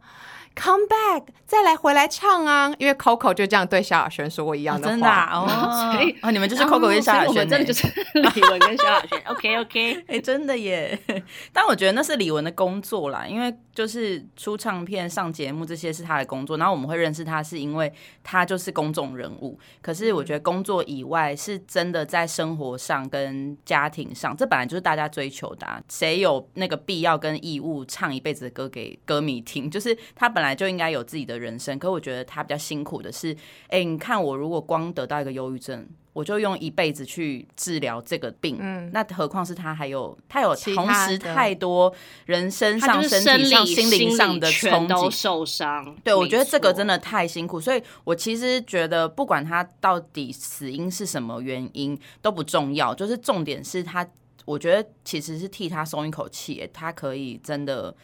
[0.56, 2.70] Come back，再来回来唱啊！
[2.78, 4.90] 因为 Coco 就这样对萧亚轩说过一样哦的话。
[4.90, 9.22] 真的啊哦 所以，哦，你们就是 Coco 跟萧亚轩真的就是李玟跟萧亚轩。
[9.26, 10.98] OK OK，哎、真的耶！
[11.52, 17.90] 但我觉得那是李玟的工作啦，因为就是出唱片、上节目这些是他的工作，然后我们会认识他，是因为
[18.22, 19.58] 他就是公众人物。
[19.80, 25.80] 可是我觉得工作以外，是真的在生活上跟家庭上，这本来就是大家追求的、啊。
[25.88, 29.70] 谁有那个必要跟义务唱一辈子的歌给歌迷听？
[29.70, 31.78] 就是他本来就应该有自己的人生。
[31.78, 33.36] 可我觉得他比较辛苦的是，
[33.68, 35.86] 哎、你看我如果光得到一个忧郁症。
[36.12, 41.90] 我就用一辈子去治疗这个病，嗯那何况是他还有他有同时太多
[42.26, 45.16] 人身上、身体上、心灵上的全冲都击。
[45.16, 45.96] 受伤。
[46.02, 46.98] 对，我觉得这个真的。
[46.98, 54.06] 太辛苦，所以我其实觉得，不管他到底死因是什么原因都不重要，就是重点是他，
[54.44, 57.94] 我觉得其实是替他松一口气，他可以真的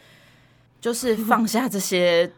[0.79, 2.31] 就是放下这些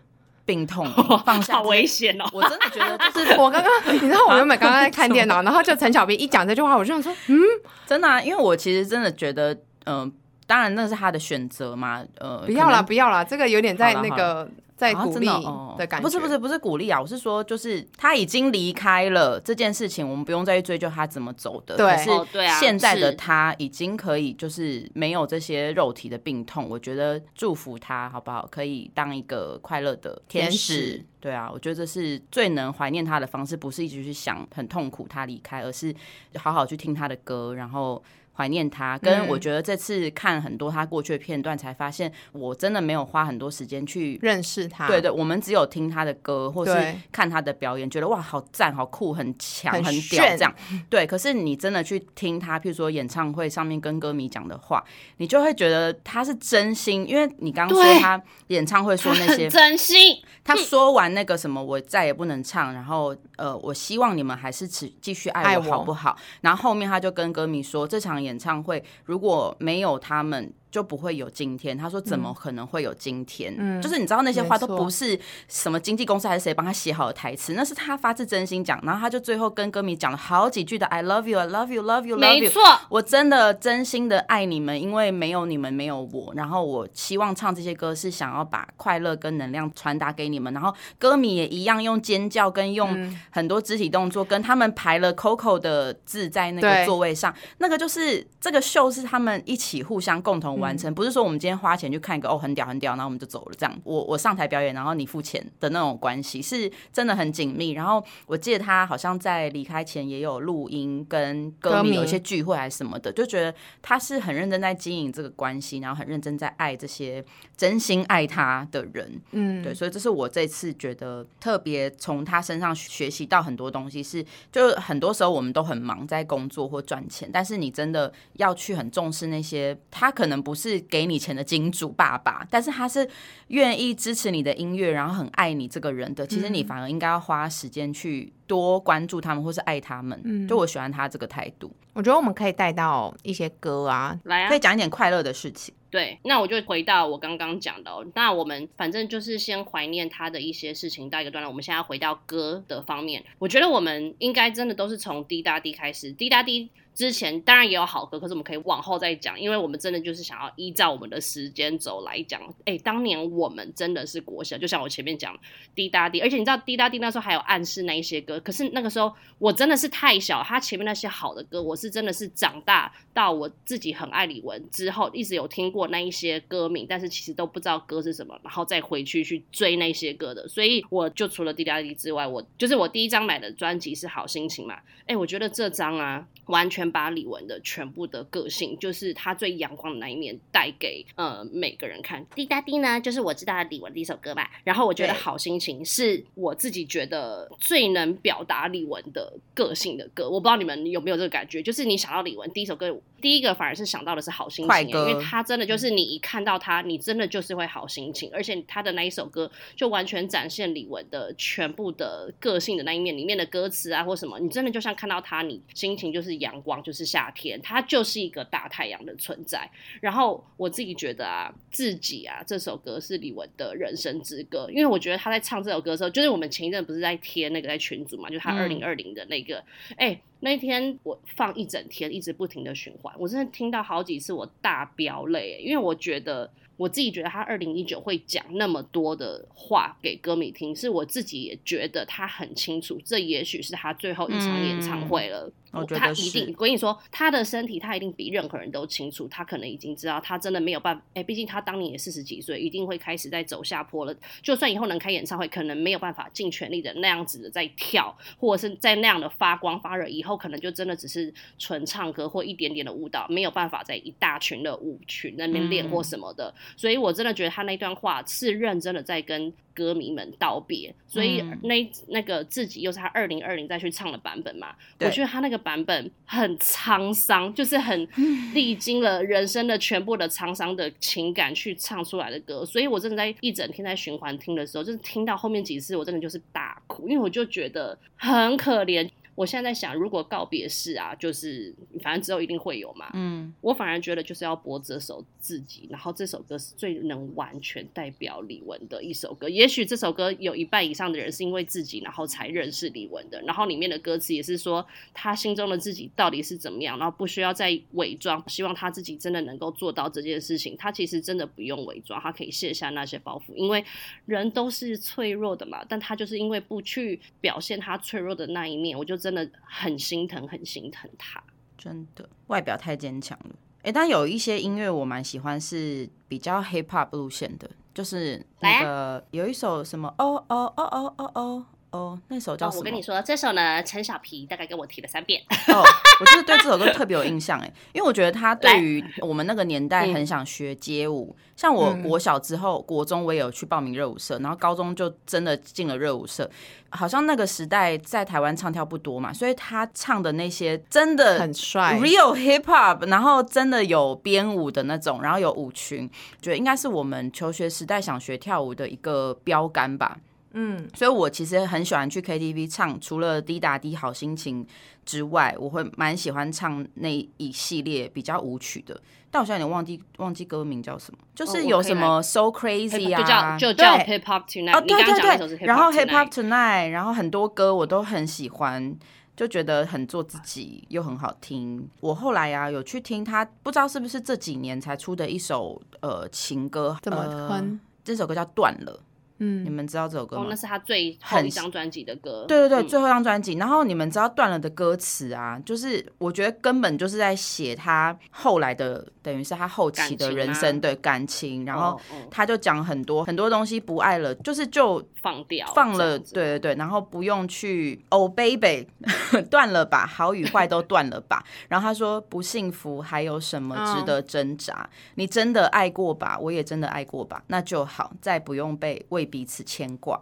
[0.45, 0.87] 病痛，
[1.25, 2.25] 放下好危险哦！
[2.33, 7.39] 我真的觉得就是 我刚刚，你知道我原本刚刚在看电脑，然后就陈小斌一讲这句话，我就想说，嗯，
[7.85, 10.11] 真的、啊，因为我其实真的觉得，嗯、
[10.49, 21.77] 当然那是他的选择嘛，呃，不要啦，不要啦，这个有点在那个在啊鼓励真的哦的感觉，不是不是不是鼓励啊，我是说，就是他已经离开了这件事情，我们不用再去追究他怎么走的。
[21.77, 28.47] 对可是哦对啊现在的他已经可以就是没有这些肉体的病痛，我觉得祝福他好不好？
[28.49, 30.51] 可以当一个快乐的天。
[30.51, 35.93] 使对啊，我觉得这是最能怀念他的方式，不是一直去想很痛苦他离开，而是
[36.37, 38.03] 好好去听他的歌，然后。
[38.39, 44.17] 怀念他，跟嗯我觉得这次看很多他过去的片段，才发现我真的没有花很多时间去。
[44.21, 50.55] 认识他，对对，我们只有听他的歌，或是看他的表演，觉得哇，好赞、好酷、很强、很很屌这样。
[50.89, 54.83] 对，可是你真的去听他，譬如说演唱会上面跟歌迷讲的话，
[55.17, 66.15] 你就会觉得他是真心，因为你刚刚说他演唱会说那 些真心，他说完那个什么，我再也不能唱，然后呃，我希望你们还是持继续爱我好不好？
[66.41, 70.53] 然后后面他就跟歌迷说，这场演演唱会如果没有他们。
[70.71, 71.77] 就不会有今天。
[71.77, 73.55] 他说：“怎么可能会有今天？
[73.57, 78.79] 嗯就是你知道那些话都不是什么经纪公司还是谁帮他写好的台词，那是他发自真心讲。
[78.83, 82.43] 然后他就最后跟歌迷讲了好几句的 “I love you, I love you, love you, love 没 you”。
[82.45, 86.33] 没错，我真的真心的爱你们，因为没有你们，没有我。
[86.35, 90.53] 然后我希望唱这些歌是想要把快乐跟能量传达给你们。
[90.53, 103.79] 然后歌迷也一样用尖叫跟用嗯很多肢体动作，跟他们排了 Coco 的字在那个座位上，那个就是这个秀是他们一起互相共同完嗯成，不是说我们今天花钱去看一个哦很屌很屌，然后我们就走了这样。
[103.83, 107.71] 我我上台表演，然后你付钱的那种关系是真的很紧密。
[107.71, 117.23] 然后我记得他好像在离开前也有录音跟歌歌迷迷有一些聚会还是什么的，就觉得他是很认真在经营这个关系，然后很认真在爱这些
[117.55, 119.21] 真心爱他的人。
[119.31, 133.07] 嗯，对，所以这是我这次觉得特别从他身上学习到很多东西是，就很多时候我们都很忙在工作或赚钱，但是你真的要去很重视那些，他可能不是给你钱的金主爸爸，但是他是
[133.47, 140.19] 愿意支持你的音乐，然后很爱你这个人的，其实你反而应该要花时间去多关注他们或是爱他们。
[140.23, 145.73] 嗯就我喜欢他这个态度，我觉得我们可以带到一些歌啊，来啊可以，讲一点快乐的事情。
[145.91, 156.69] 对，那我就回到我刚刚讲的、哦，那我们反正就是先怀念他的一些事情到一个段落，我们现在回到歌的方面，我觉得我们应该真的都是从滴答滴开始，滴答滴。
[156.99, 162.41] 之前当然也有好歌，可是我们可以往后再讲，因为我们真的就是想要依照我们的时间轴来讲。
[162.65, 165.33] 哎，当年我们真的是国小，就像我前面讲
[165.73, 192.25] 滴答滴，而且你知道滴答滴那时候还有暗示那一些歌，可是那个时候我真的是太小，他前面那些好的歌，我是真的是长大到我自己很爱李玟之后，一直有听过那一些歌名，但是其实都不知道歌是什么，然后再回去去追那些歌的，所以我就除了滴答滴之外，我就是我第一张买的专辑是好心情嘛，哎，我觉得这张啊，完全把李玟的全部的个性，就是她最阳光的那一面带给呃每个人看。
[192.35, 194.49] 滴答滴呢，就是我知道的李玟第一首歌吧。
[194.63, 200.29] 然后我觉得好心情是我自己觉得最能表达李玟的个性的歌。
[200.29, 219.69] 我不知道你们有没有这个感觉，就是你想到李玟第一首歌，第一个反而是想到的是好心情，因为她真的就是你一看到她，你真的就是会好心情，而且她的那一首歌就完全展现李玟的全部的个性的那一面，里面的歌词啊或什么，你真的就像看到她，你心情就是阳光，就是夏天，它就是一个大太阳的存在。
[220.01, 229.63] 然后我自己觉得啊，自己啊这首歌是李玟的人生之歌，因为我觉得他在唱这首歌的时候，就是我们前一阵不是在贴那个在群组嘛，就是她嗯二零二零的那个，
[229.97, 245.51] 哎、那一天我放一整天，一直不停的循环，我真的听到好几次我大飙泪，因为我觉得我自己觉得他二零一九会讲那么多的话给歌迷听，是我自己也觉得他很清楚，这也许是他最后一场演唱会了。
[245.71, 251.03] 我觉得他一定，我跟你说，他的身体他一定比任何人都清楚，他可能已经知道他真的没有办法。
[251.13, 254.15] 哎，毕竟他当年也四十几岁，一定会开始在走下坡了。
[254.41, 260.07] 就算以后能开演唱会，可能没有办法尽全力的那样子的在跳，或者是在那样的发光发热。
[260.07, 266.53] 以后可能就真的只是纯唱歌或一点点的舞蹈，没有办法在一大群的舞群那边练嗯或什么的。
[266.75, 270.93] 所以我真的觉得他那段话是认真的在跟歌迷们道别。
[271.07, 278.07] 所以嗯那那个自己又是他二零二零再去唱的版本嘛，我觉得他那个版本很沧桑，就是很
[278.53, 289.09] 历经了人生的全部的沧桑的情感去唱出来的歌，所以我真的在一整天在循环听的时候，就是听到后面几次，我真的就是大哭，因为我就觉得很可怜。
[289.39, 299.47] 我现在在想，如果告别式啊，就是反正之后一定会有嘛，嗯，我反而觉得就是要播这首自己，然后这首歌是最能完全代表李玟的一首歌。
[299.47, 303.41] 也许这首歌有一半以上的人是因为自己，然后才认识李玟的。
[303.43, 310.75] 然后里面的歌词也是说他心中的自己到底是怎么样，然后不需要再伪装，希望他自己真的能够做到这件事情。
[310.75, 313.81] 他其实真的不用伪装，他可以卸下那些包袱，因为
[314.25, 315.81] 人都是脆弱的嘛。
[315.87, 321.41] 但他就是因为不去表现他脆弱的那一面，我就真的很心疼，很心疼他。
[321.77, 323.55] 真的外表太坚强了。
[323.83, 332.77] 哎、但有一些音乐我蛮喜欢，是比较 hip hop 路线的，就是那个、有一首什么哦哦哦哦哦哦哦，那首叫什么？
[332.77, 335.41] 哦我跟你说，这首呢，陈小皮大概跟我提了三遍。
[335.69, 335.83] 哦，
[336.19, 346.49] 我就是对这首歌特别有印象哎，因为我觉得他对于我们那个年代嗯很想学街舞，像我嗯国小之后，国中我也有去报名热舞社，然后高中就真的进了热舞社。
[346.91, 356.09] 好像那个时代在台湾唱跳不多嘛，所以他唱的那些真的很帅 real hip hop，然后真的有编舞的那种，然后有舞群，
[356.41, 360.17] 觉得应该是我们求学时代想学跳舞的一个标杆吧。
[360.53, 364.65] 嗯，所以我其实很喜欢去 KTV 唱，除了滴答滴好心情
[365.05, 368.99] 之外，我会蛮喜欢唱那一系列比较舞曲的。
[369.31, 374.75] 但我现在有点忘记忘记歌名叫什么，就是有什么 So Crazy 就叫啊，就叫 Hip Hop Tonight。
[374.75, 376.89] 哦，对对对，然后 Hip Hop Tonight。
[376.89, 378.97] 然后很多歌我都很喜欢，
[379.37, 381.87] 就觉得很做自己又很好听。
[382.01, 387.79] 我后来啊有去听他，不知道是不是这几年才出的一首呃情歌，怎么呃？
[388.03, 388.93] 这首歌叫《断了》，
[389.39, 390.43] 你嗯，们知道这首歌吗？
[390.43, 392.45] 哦，那是他最后一张专辑的歌。
[392.47, 393.53] 对对对，嗯最后一张专辑。
[393.53, 401.65] 然后你们知道断了的歌词啊，就是我觉得根本就是在写他后来的，等于是他后期的人生对感情。
[401.65, 401.99] 然后
[402.29, 408.87] 他就讲很多很多东西不爱了，就是就放掉，放了，对对对，然后不用去哦，baby，
[409.49, 411.43] 断了吧，好与坏都断了吧。
[411.69, 414.89] 然后他说不幸福还有什么值得挣扎？
[415.15, 420.19] 你真的爱过吧，我也真的爱过吧，那就好，再不用被为彼此牵挂。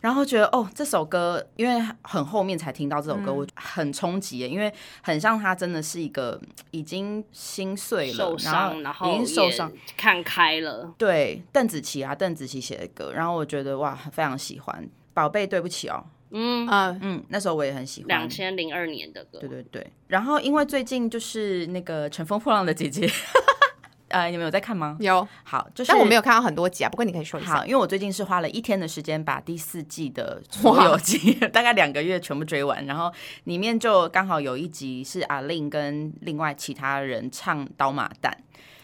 [0.00, 6.40] 然后觉得哦，这首歌因为很后面才听到这首歌，我很冲击耶，因为很像他真的是一个
[6.70, 10.94] 已经心碎了，受伤，然后已经受伤，看开了。
[10.96, 14.88] 对，邓紫棋啊，邓紫棋写的歌，然后我觉得哇，非常喜欢。
[15.12, 18.08] 宝贝，对不起哦，嗯，啊，嗯，那时候我也很喜欢。
[18.08, 23.06] 两千零二年的歌对，对对，然后因为最近就是那个《乘风破浪的姐姐》，
[24.10, 24.96] 呃，你们有在看吗？
[25.00, 26.90] 有，好，就是但我没有看到很多集啊。
[26.90, 27.64] 不过你可以说一好，下。
[27.64, 33.12] 因为我最近是花了一天的时间把第四季的所有集， 大概两个月全部追完，然后
[33.44, 38.30] 里面就刚好有一集是阿令跟另外其他人唱《刀马旦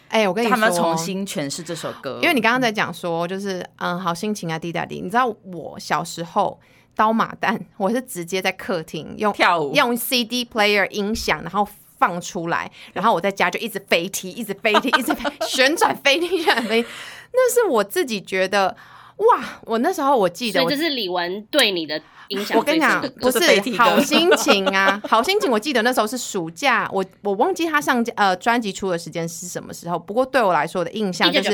[0.08, 5.00] 哎，我跟》，你他们要说，重新诠释这首歌，因为你刚刚在讲说，就是嗯，好心情啊，滴答滴。
[5.00, 6.60] 你知道我小时候
[6.94, 11.66] 刀马旦，我是直接在客厅用跳舞用 CD player 音响，然后
[11.98, 15.14] 放出来，然后我在家就一直飞踢，一直飞踢，一直
[15.46, 16.84] 旋转飞踢，旋转飞。
[17.32, 18.76] 那是我自己觉得，
[19.16, 19.60] 哇！
[19.62, 23.00] 我那时候我记得我所以这是李玟对你的影响我跟你讲。
[23.20, 23.38] 不是
[23.76, 25.50] 好心情啊， 好心情。
[25.50, 29.98] 我记得那时候是暑假，我我忘记他上呃专辑出的时间是什么时候。
[29.98, 31.50] 不过对我来说，我的印象就是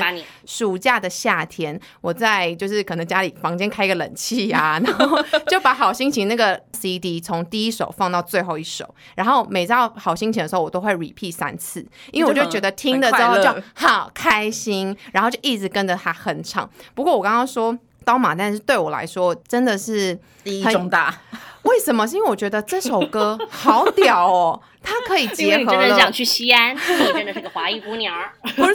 [0.47, 16.69] 暑假的夏天，我在就是可能家里房间开个冷气啊，然后就把好心情那个 CD 从第一首放到最后一首，然后每到好心情的时候，我都会 repeat 三次，因为我就觉得听了之后就好开心，然后就一直跟着他哼唱。
[16.95, 17.78] 不过我刚刚说。
[18.05, 21.16] 刀马旦是对我来说真的是意义很重大。
[21.62, 22.05] 为什么？
[22.05, 28.32] 是因为我觉得这首歌好屌哦，它可以结合了你真的想去西安，你真的是个华裔姑娘儿。
[28.57, 28.74] 不是，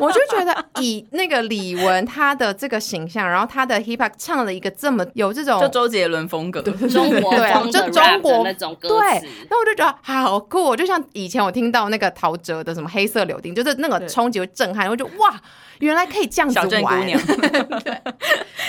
[0.00, 15.34] 我就觉得以那个李玟她的这个形象，然后她的 hip hop 唱了一个这么有这种就周杰伦风格，中国对啊就风的中 rap 国那种歌对词，，那我就觉得好酷哦，就像以前我听到那个陶喆的什么黑色柳丁，就是那个对冲击会震撼，我就哇，
[15.80, 17.20] 原来可以这样子小镇姑玩，娘。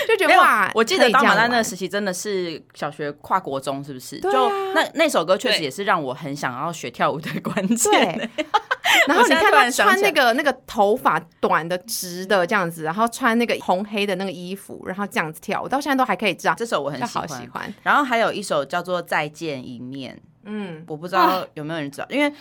[0.08, 4.20] 就觉得哇，我记得当马丹那那个时期真的是小学跨国中，是不是？
[4.20, 7.92] 对啊就那那首歌确实也是让我很想要学跳舞的关键。
[7.92, 8.30] 对，
[9.08, 17.28] 然后你看他穿那个那个头发短的直的这样子，然后穿那个红黑的那个衣服，然后这样子跳，我到现在都还可以这样，这首我很喜欢。
[17.28, 17.74] 好喜欢。
[17.82, 22.32] 然后还有一首叫做《再见一面》，嗯，我不知道有没有人知道，因为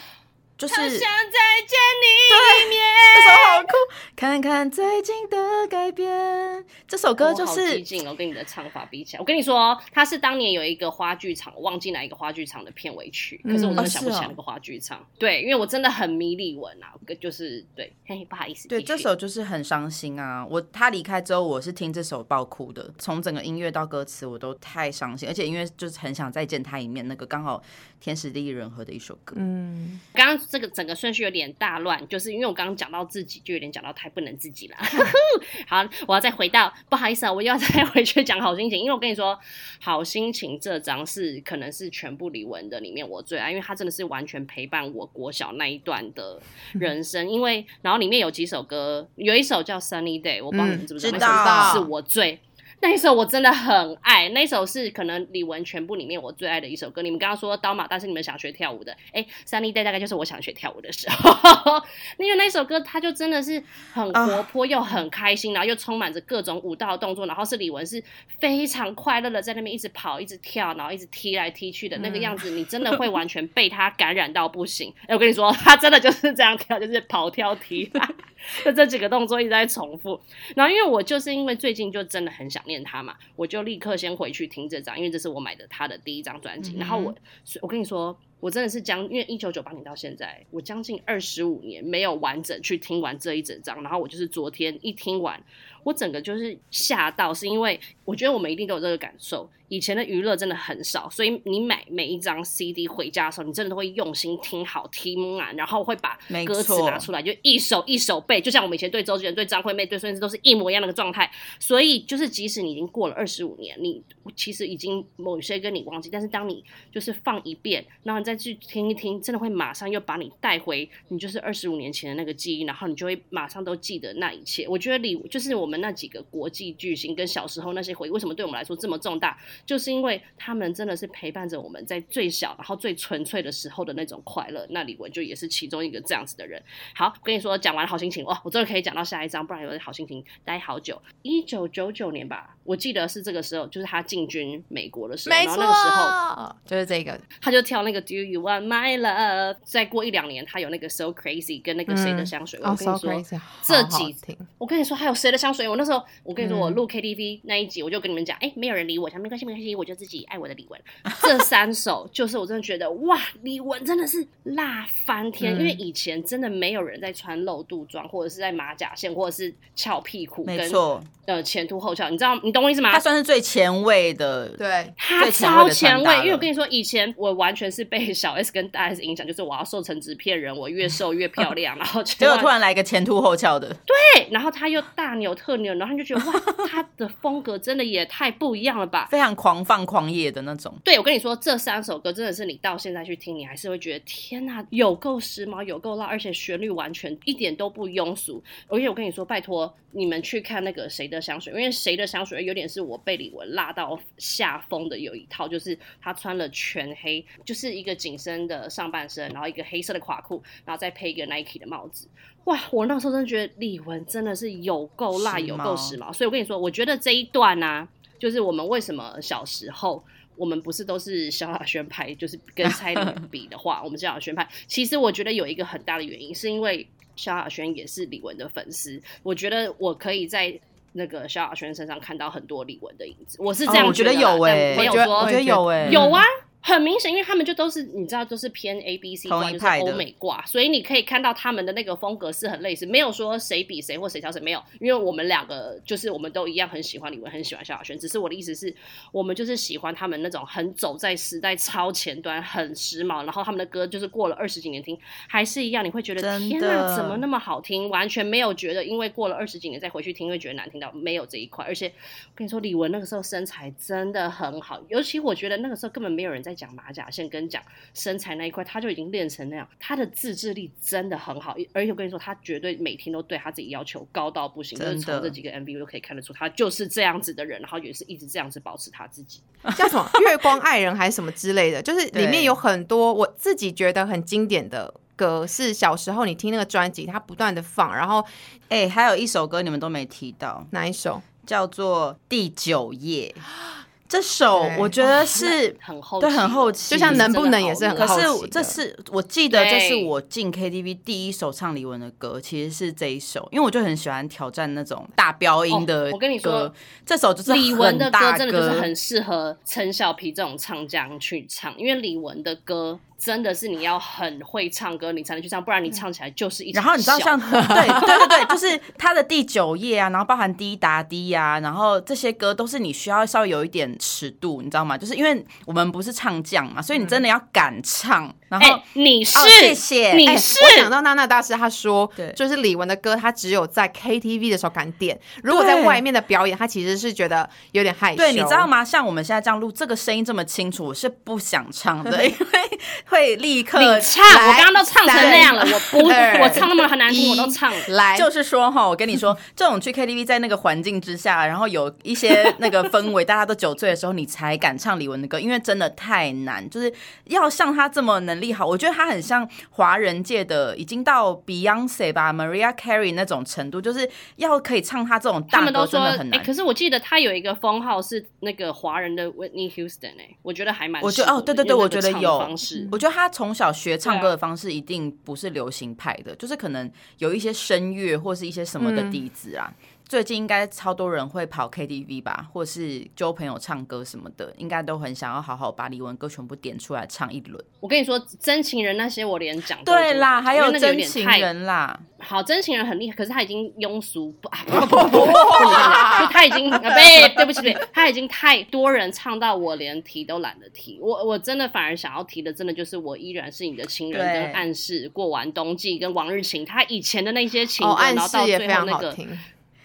[0.57, 2.81] 就是想再见你一面。
[3.25, 3.69] 首好酷。
[4.17, 15.05] 看看最近的改变，这首歌就是进哦，跟你的唱法比起来，我跟你说，它是当年有一个花剧场，我忘记哪一个花剧场的片尾曲，可是我真哦的想不起来那个花剧场。
[15.19, 20.47] 对，因为我真的很迷李玟啊，就是对，嘿，不好意思，对，这首就是很伤心啊！
[20.49, 27.63] 我他离开之后，我是听这首爆哭的，从整个音乐到歌词，我都太伤心，而且因为就是很想再见他一面，那个刚好
[28.01, 29.35] 天时地利人和的一首歌。
[29.39, 34.77] 嗯，刚刚这个整个顺序有点大乱，就是因为我刚刚讲到自己，就有点讲到太不能自己了。
[35.67, 39.39] 好，我要再回到，不好意思啊，我又要再 回去讲好心情，因为我跟你说，
[39.81, 46.41] 好心情这张是可能是全部李玟的里面我最爱，因为它真的是完全陪伴我国小那一段的
[46.73, 47.29] 人生。
[47.29, 52.39] 因为然后里面有几首歌，有一首叫 Sunny Day，我不知道你们知不知道，嗯知道歌是我最。
[52.85, 57.01] 那一首我真的很爱，那一首是可能李玟全部里面我最爱的一首歌。
[57.01, 61.83] 你们刚刚说刀马，但是你们想学跳舞的，哎，三立带大概就是我想学跳舞的时候，
[62.21, 63.63] 因为那首歌它就真的是
[63.95, 68.05] 很活泼又很开心，然后又充满着各种舞蹈动作，然后是李玟是
[68.39, 74.93] 非常快乐的在那边一直跑、一直跳，然后一直踢来踢去的那个样子，你真的 会完全被他感染到不行。
[75.07, 77.91] 哎，我跟你说，他真的就是这样跳，就是跑跳踢，
[78.65, 80.21] 就这几个动作一直在重复。
[80.57, 86.77] 然后因为我就是因为最近就真的很想念他嘛，我就立刻先回去听这张，因为这是我买的他的第一张专辑。
[86.79, 87.15] 然后我
[87.63, 93.83] 我跟你说，我真的是将因为一九九八年到现在，我将近二十五年没有完整去听完这一整张。
[93.83, 95.43] 然后我就是昨天一听完，
[95.83, 99.49] 我整个就是吓到，是因为我觉得我们一定都有这个感受。
[99.69, 111.31] 以前的娱乐真的很少，所以你买每一张 CD 回家的时候，你真的都会用心听好听满，然后会把歌词拿出来，就一首一首背，就像我们以前对周杰伦、对张惠妹、对孙燕姿都是一模一样的状态。
[111.59, 114.03] 所以就是即使你已经过了二十五年，你
[114.37, 116.63] 其实已经某些跟你忘记，但是当你
[116.93, 124.69] 就是放一遍，然后你再去听一听，真的会马上又把你带回你就是二十五年前的那个记忆，然后你就会马上都记得那一切。
[124.69, 134.67] 我觉得李就是我们那几个国际巨星跟小时候那些回忆，为什么对我们来说这么重大，就是因为他们真的是陪伴着我们在最小然后最纯粹的时候的那种快乐。
[134.71, 136.63] 那李玟就也是其中一个这样子的人。
[136.95, 141.01] 好，我跟你说，讲完好心情哇，我终于可以讲到下一章，不然有点好心情待好久。
[141.23, 147.21] 一九九九年吧，我记得是这个时候，就是他进军美国的时候，没然后那个时候错，就是这个。
[147.41, 149.57] 他就跳那个 Do You Want My Love。
[149.65, 152.61] 再过一两年，他有那个 So Crazy 跟那个谁的香水。
[152.63, 155.69] 我跟你说这几听我跟你说，还有谁的香水？
[155.69, 160.77] 我那时候，我跟你说，嗯我录 KTV 那一集，我就跟你们讲，哎、没有人理我，想没关系，没关系，我就自己爱我的李玟。
[161.23, 172.93] 这三首就是我真的觉得，哇，李玟真的是辣翻天，嗯因为以前真的没有人在穿露肚装，或者是在马甲线，或者是翘屁股，跟没错，呃前凸后翘，你知道，你懂我意思吗？
[172.93, 189.09] 他算是最前卫的，对，他超前卫，因为我跟你说，以前我完全是被小 S 跟大 S 影响，就是我要瘦成纸片人，我越瘦越漂亮， 然后结结果突然来一个前凸后翘的，对，然后他又大扭特扭，然后你就觉得哇， 他的风格真的也太不一样了吧。
[189.11, 190.75] 非常狂放狂野的那种。
[190.85, 198.43] 对，我跟你说，这三首歌真的是你到现在去听，你还是会觉得天呐，有够时髦，有够辣，而且旋律完全一点都不庸俗。
[198.69, 212.09] 而且我跟你说，拜托你们去看那个谁的香水，因为谁的香水有点是我被李玟辣到下风的，有一套就是她穿了全黑，就是一个紧身的上半身，然后一个黑色的垮裤，然后再配一个 Nike 的帽子。
[212.45, 212.61] 哇！
[212.71, 216.13] 我那时候真的觉得李玟真的是有够辣，有够时髦。
[216.13, 217.89] 所以我跟你说，我觉得这一段呢、
[218.25, 220.03] 就是我们为什么小时候。
[220.37, 224.45] 我们不是都是萧亚轩派，就是跟蔡依林 比的话，我们是萧亚轩派。
[224.67, 229.01] 其实我觉得有一个很大的原因，是因为萧亚轩也是李玟的粉丝。
[229.23, 230.53] 我觉得我可以在
[230.95, 236.25] 那个萧亚轩身上看到很多李玟的影子，我是这样哦我觉得有欸没有说我觉得我觉得有哎、有啊，
[236.67, 248.75] 很明显，因为他们就都是你知道，都是偏 A B C 同挂，就是欧美挂，所以你可以看到他们的那个风格是很类似，没有说谁比谁或谁挑谁，没有，因为我们两个就是我们都一样很喜欢李玟，很喜欢萧亚轩，只是我的意思是
[249.13, 254.99] 我们就是喜欢他们那种很走在时代超前端、很时髦，然后他们的歌就是过了二十几年听
[255.29, 257.91] 还是一样，你会觉得天的哪，怎么那么好听？
[257.91, 261.63] 完全没有觉得因为过了二十几年再回去听会觉得难听到，没有这一块。
[261.67, 271.57] 而且我跟你说，李玟那个时候身材真的很好，尤其我觉得那个时候根本没有人在讲马甲线跟讲身材那一块，他就已经练成那样，他的自制力真的很好。
[271.73, 279.41] 而且我跟你说，他绝对每天都对他自己要求高到不行，就是真的从这几个 MV 都可以看得出，他就是这样子的人，然后也是一直这样子保持他自己。
[279.77, 288.25] 叫什么《月光爱人》还是什么之类的，就是里面有很多我自己觉得很经典的歌，是小时候你听那个专辑，它不断的放，然后
[288.69, 291.23] 哎、还有一首歌你们都没提到，哪一首？
[291.47, 293.35] 叫做《第九页》。
[294.07, 306.73] 这首我觉得是很后对很后期，就像能不能也是很可是这是我记得，这是我进 KTV 第一首唱李玟的歌，其实是这一首，因为我就很喜欢挑战那种大飙音的歌、哦我跟你说
[307.05, 324.99] 这首就是李玟的歌真的就是很适合陈小皮这种唱将去唱，因为李玟的歌真的是你要很会唱歌，你才能去唱，不然你唱起来就是一直然后你知道像 对对对对，就是他的第九页啊，然后包含滴答滴啊、然后这些歌都是你需要稍微有一点尺度，你知道吗？
[324.99, 338.17] 就是因为我们不是唱将嘛，所以你真的要敢唱，然后、哎、你是、哦谢谢哎你是、我想到娜娜大师，他说对，就是李玟的歌，他只有在 KTV 的时候敢点，如果在外面的表演，他其实是觉得有点害羞。
[338.17, 338.67] 对，你知道？
[338.67, 338.85] 吗？
[338.85, 347.79] 像我们现在这样录，这个声音这么清楚，我是不想唱的， 因为会立刻你唱，我刚刚都唱成那样了，我不，我唱那么很难听，我都唱了。
[347.89, 356.93] 来，就是说哈，我跟你说， 这种去 KTV 在那个环境之下，然后有一些那个氛围，大家都酒醉的时候，你才敢唱李玟的歌，因为真的太难，就是
[357.25, 366.43] 要像他这么能力好，我觉得他很像华人界的，已经到 Beyonce 吧，Maria Carey 那种程度，就是要可以唱他这种大歌，他们都说，哎、真的很难。
[366.45, 376.89] 可是我记得他有一个封号是那个华人的 Whitney Houston，哎、我觉得还蛮我觉得哦，对对对，我觉得有方式，我觉得他从小学唱歌的方式一定不是流行派的，就是可能
[377.19, 379.69] 有一些声乐或是一些什么的嗯底子啊。
[380.07, 387.63] 最近应该超多人会跑 KTV 吧，或是揪朋友唱歌什么的，应该都很想要好好把李玟歌全部点出来唱一轮。
[387.81, 400.99] 我跟你说，真情人那些我连讲对啦，还有真情人啦，好，真情人很厉害，可是他已经庸俗不啊不不不不不，就他已经啊对对 不起对不起，他已经太多人唱到我连提都懒得提。
[401.01, 409.17] 我我真的反而想要提的，真的就是我依然是你的情人对跟暗示过完冬季跟往日情，他以前的那些情哦，歌，暗然后到最后那个。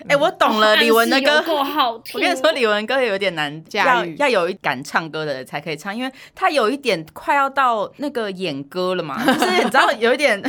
[0.08, 2.14] 哎、我懂了，哦李玟的歌够好听。
[2.16, 10.42] 我跟你说，李玟歌有点难驾驭要要有一敢唱歌的人才可以唱，因为他有一点快要到那个演歌了嘛，就是你知道 有一点，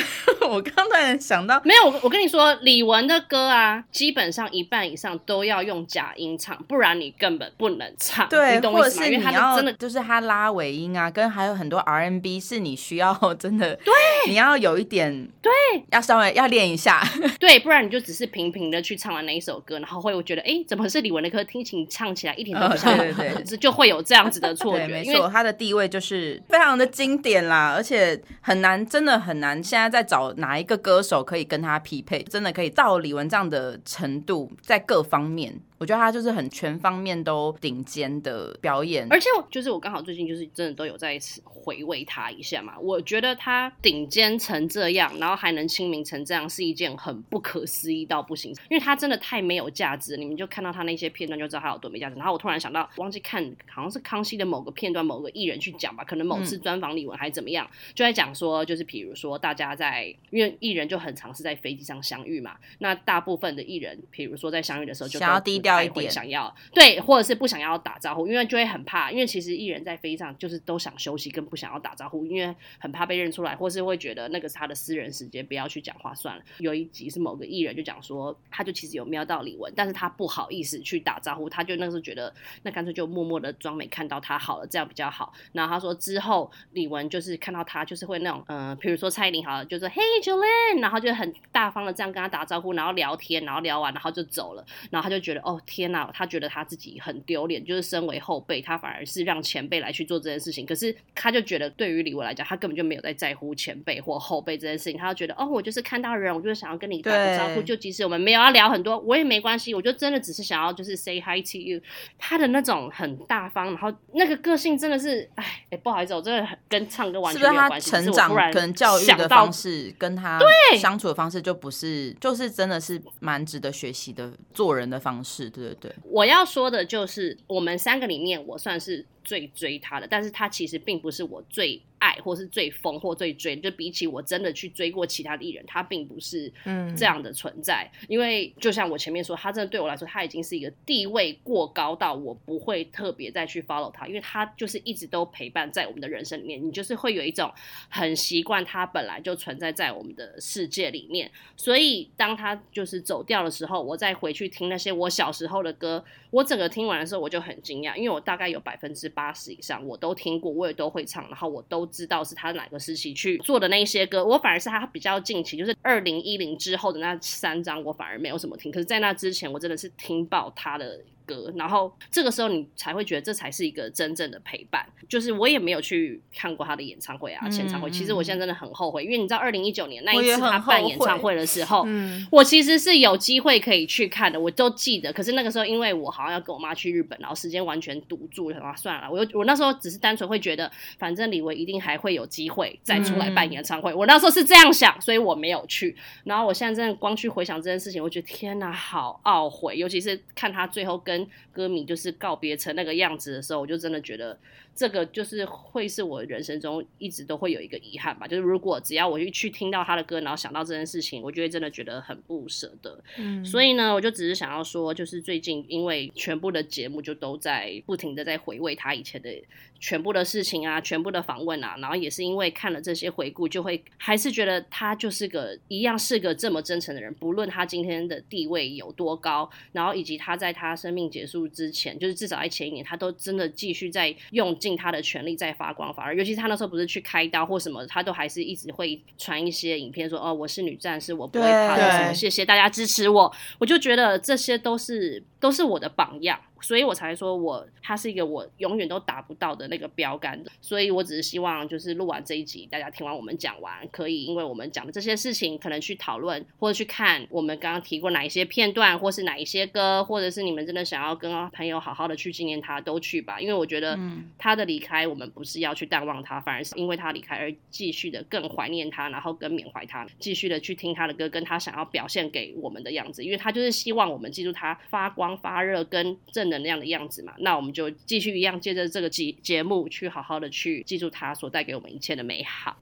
[0.49, 8.29] 我刚突然想到，没有，我我跟你说，李玟的歌啊，基本上一半以上都要用假音唱，不然你根本不能唱。
[8.29, 9.07] 对，你懂我意思吗？
[9.07, 13.93] 或者是你因为他要真的就是他拉尾音啊，跟还有很多 R N B 是你需要 真的，对，
[14.29, 15.51] 你要有一点，对，
[15.91, 17.03] 要稍微要练一下，
[17.41, 21.43] 对，不然你就只是平平的去唱完那一首歌，然后会觉得，哎，怎么是李玟的歌？
[21.45, 24.93] 听起唱起来一点都不像，嗯对对对 就会有这样子的错对，觉。
[24.93, 50.19] 没错，他的地位就是非常的经典啦，而且很难，真的很难，现在在找哪一个歌手可以跟他匹配，真的可以到李玟这样的程度，在各方面，我觉得他就是很全方面都顶尖的表演，而且我就是我刚好最近就是真的都有在回味他一下嘛，我觉得他顶尖成这样，然后还能亲民成这样，是一件很不可思议到不行，因为他真的太没有价值。
[50.19, 52.17] 你们就看到他那些片段就知道他有多没价值。
[52.17, 76.43] 然后我突然想到，忘记看好像是康熙的某个片段，某个艺人去讲吧，可能某次专访李玟还怎么样，就在讲说，就是比如说大家在因为艺人就很常是在飞机上相遇嘛，那大部分的艺人，比如说在相遇的时候就都不想要低调太会一点想要对，或者是不想要打招呼，因为就会很怕，因为其实艺人在飞机上就是都想休息，跟不想要打招呼，因为很怕被认出来，或是会觉得那个是他的私人时间，不要去讲话算了。
[76.59, 85.33] 有一集是某个艺人就讲说，他就其实有瞄到李玟，但是他不好意思去打招呼，他就那时候觉得那干脆就默默的装没看到他好了，这样比较好。
[85.53, 111.81] 然后他说之后李玟就是看到他就是会那种，嗯、呃，比如说蔡依林好了，就说 Hey Jolene，然后就很大方的这样跟他打招呼，然后聊天，然后聊完然后就走了，然后他就觉得哦天哪，他觉得他自己很丢脸，就是身为后辈，他反而是让前辈来去做这件事情，可是他就觉得对于李维来讲，他根本就没有在在乎前辈或后辈这件事情，他就觉得哦，我就是看到人，我就是想要跟你打个招呼，就即使我们没有要聊很多，我也没关系，我就真的只是想要就是 say hi to you。
[112.19, 117.91] 他的那种很大方，然后那个个性真的是，哎哎，不好意思，我真的很跟唱歌完全没有关系。
[117.91, 120.39] 成长只是我突然可能教育的方式跟他
[120.79, 125.95] 相处的方式就不是，就是真的是蛮值得学习的做人的方式，对对对。
[126.05, 133.57] 我要说的就是，我们三个里面，我算是最追他的，但是他其实并不是我最爱，或是最疯或最追。
[133.57, 137.89] 就比起我真的去追过其他的艺人，他并不是嗯这样的存在。
[138.09, 146.67] 因为就像我前面说，他真的对我来说，他已经是一个地位过高到我不会特别再去 follow 他，因为他就是一直都陪伴在我们的人生里面。
[146.67, 147.53] 你就是会有一种
[147.89, 151.31] 很习惯他本来就存在在我们的世界里面。
[151.57, 164.25] 所以当他就是走掉的时候，我再回去听那些我小时候的歌，我整个听完的时候我就很惊讶，因为我大概有百分之八十以上我都听过，我也都会唱，然后我都知道是他哪个时期去做的那些歌。
[164.25, 168.73] 我反而是他比较近期，就是二零一零之后的那三张，我反而没有什么听。
[168.73, 170.99] 可是，在那之前，我真的是听爆他的。
[171.31, 174.85] 歌，然后这个时候你才会觉得这才是一个真正的陪伴。
[175.09, 177.91] 就是我也没有去看过他的演唱会啊、签唱会。
[177.91, 185.13] 其实我现在真的很后悔，因为你知道，二零一九年那一次他办演唱会的时候，嗯，我其实是有机会可以去看的，我都记得。
[185.13, 193.93] 可是那个时候，因为我好像要跟我妈去日本，然后时间完全堵住了，啊，算了，我又我那时候只是单纯会觉得，反正李维一定还会有机会再出来办演唱会。
[193.93, 195.95] 我那时候是这样想，所以我没有去。
[196.25, 199.77] 然后我现在真的光去回想这件事情，我觉得天哪，好懊悔。
[199.77, 201.20] 尤其是看他最后跟
[201.53, 204.39] 歌迷就是告别成那个样子的时候，我就真的觉得
[204.75, 208.27] 这个就是会是我人生中一直都会有一个遗憾吧。
[208.27, 213.03] 就是如果只要我一去听到他的歌，然后想到这件事情，我就会真的觉得很不舍得。
[213.19, 219.31] 嗯，所以呢，我就只是想要说，就是最近因为全部的节目就都在不停的在回味他以前的
[219.79, 236.15] 全部的事情啊，全部的访问啊，然后也是因为看了这些回顾，就会还是觉得他就是个一样是个这么真诚的人，不论他今天的地位有多高，然后以及他在他生命结束之前，就是至少在前一年，他都真的继续在用尽他的权力在发光反而。
[236.15, 243.35] 尤其是他那时候不是去开刀或什么，他都还是一直会传一些影片说，哦，我是女战士，我不会怕的，什么谢谢大家支持我。
[243.59, 250.51] 我就觉得这些都是都是我的榜样，所以我才说我他是一个我永远都达不到的那个标杆的。
[250.61, 263.41] 所以我只是希望就是录完这一集，大家听完我们讲完，可以因为我们讲的这些事情，可能去讨论或者去看我们刚刚提过哪一些片段，或是哪一些歌，或者是你们真的想要跟朋友好好的去纪念他，都去吧。
[263.41, 263.99] 因为我觉得
[264.39, 273.25] 他的离开，我们不是要去淡忘他，反而是因为他离开而继续的更怀念他，然后更缅怀他，继续的去听他的歌，跟他想要表现给我们的样子。
[273.25, 277.33] 因为他就是希望我们记住他发光发热跟正能量的样子嘛。
[277.39, 282.77] 那我们就继续一样，借着这个节节目去好好的去记住它所带给我们一切的美好。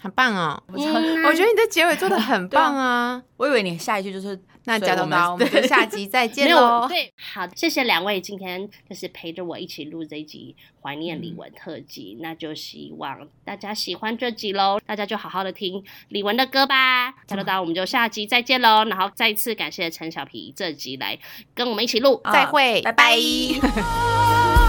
[0.00, 0.62] 很棒哦。
[0.66, 3.22] 我我觉得你的结尾做的很棒 啊。
[3.38, 6.86] 我以为你下一句就是那所以我们贾东刀，我们就下集再 见喽。
[6.88, 17.12] 对，好，谢谢两位今天就是陪着我一起录这一集怀念李玟特辑，那就希望大家喜欢这集喽，大家就好好的听李玟的歌吧。
[17.26, 21.18] 加州刀，我们就下集再见喽，然后再次感谢陈小皮这集来
[21.54, 22.46] 跟我们一起录，再。
[22.46, 22.92] 会，拜。
[22.92, 23.16] 拜拜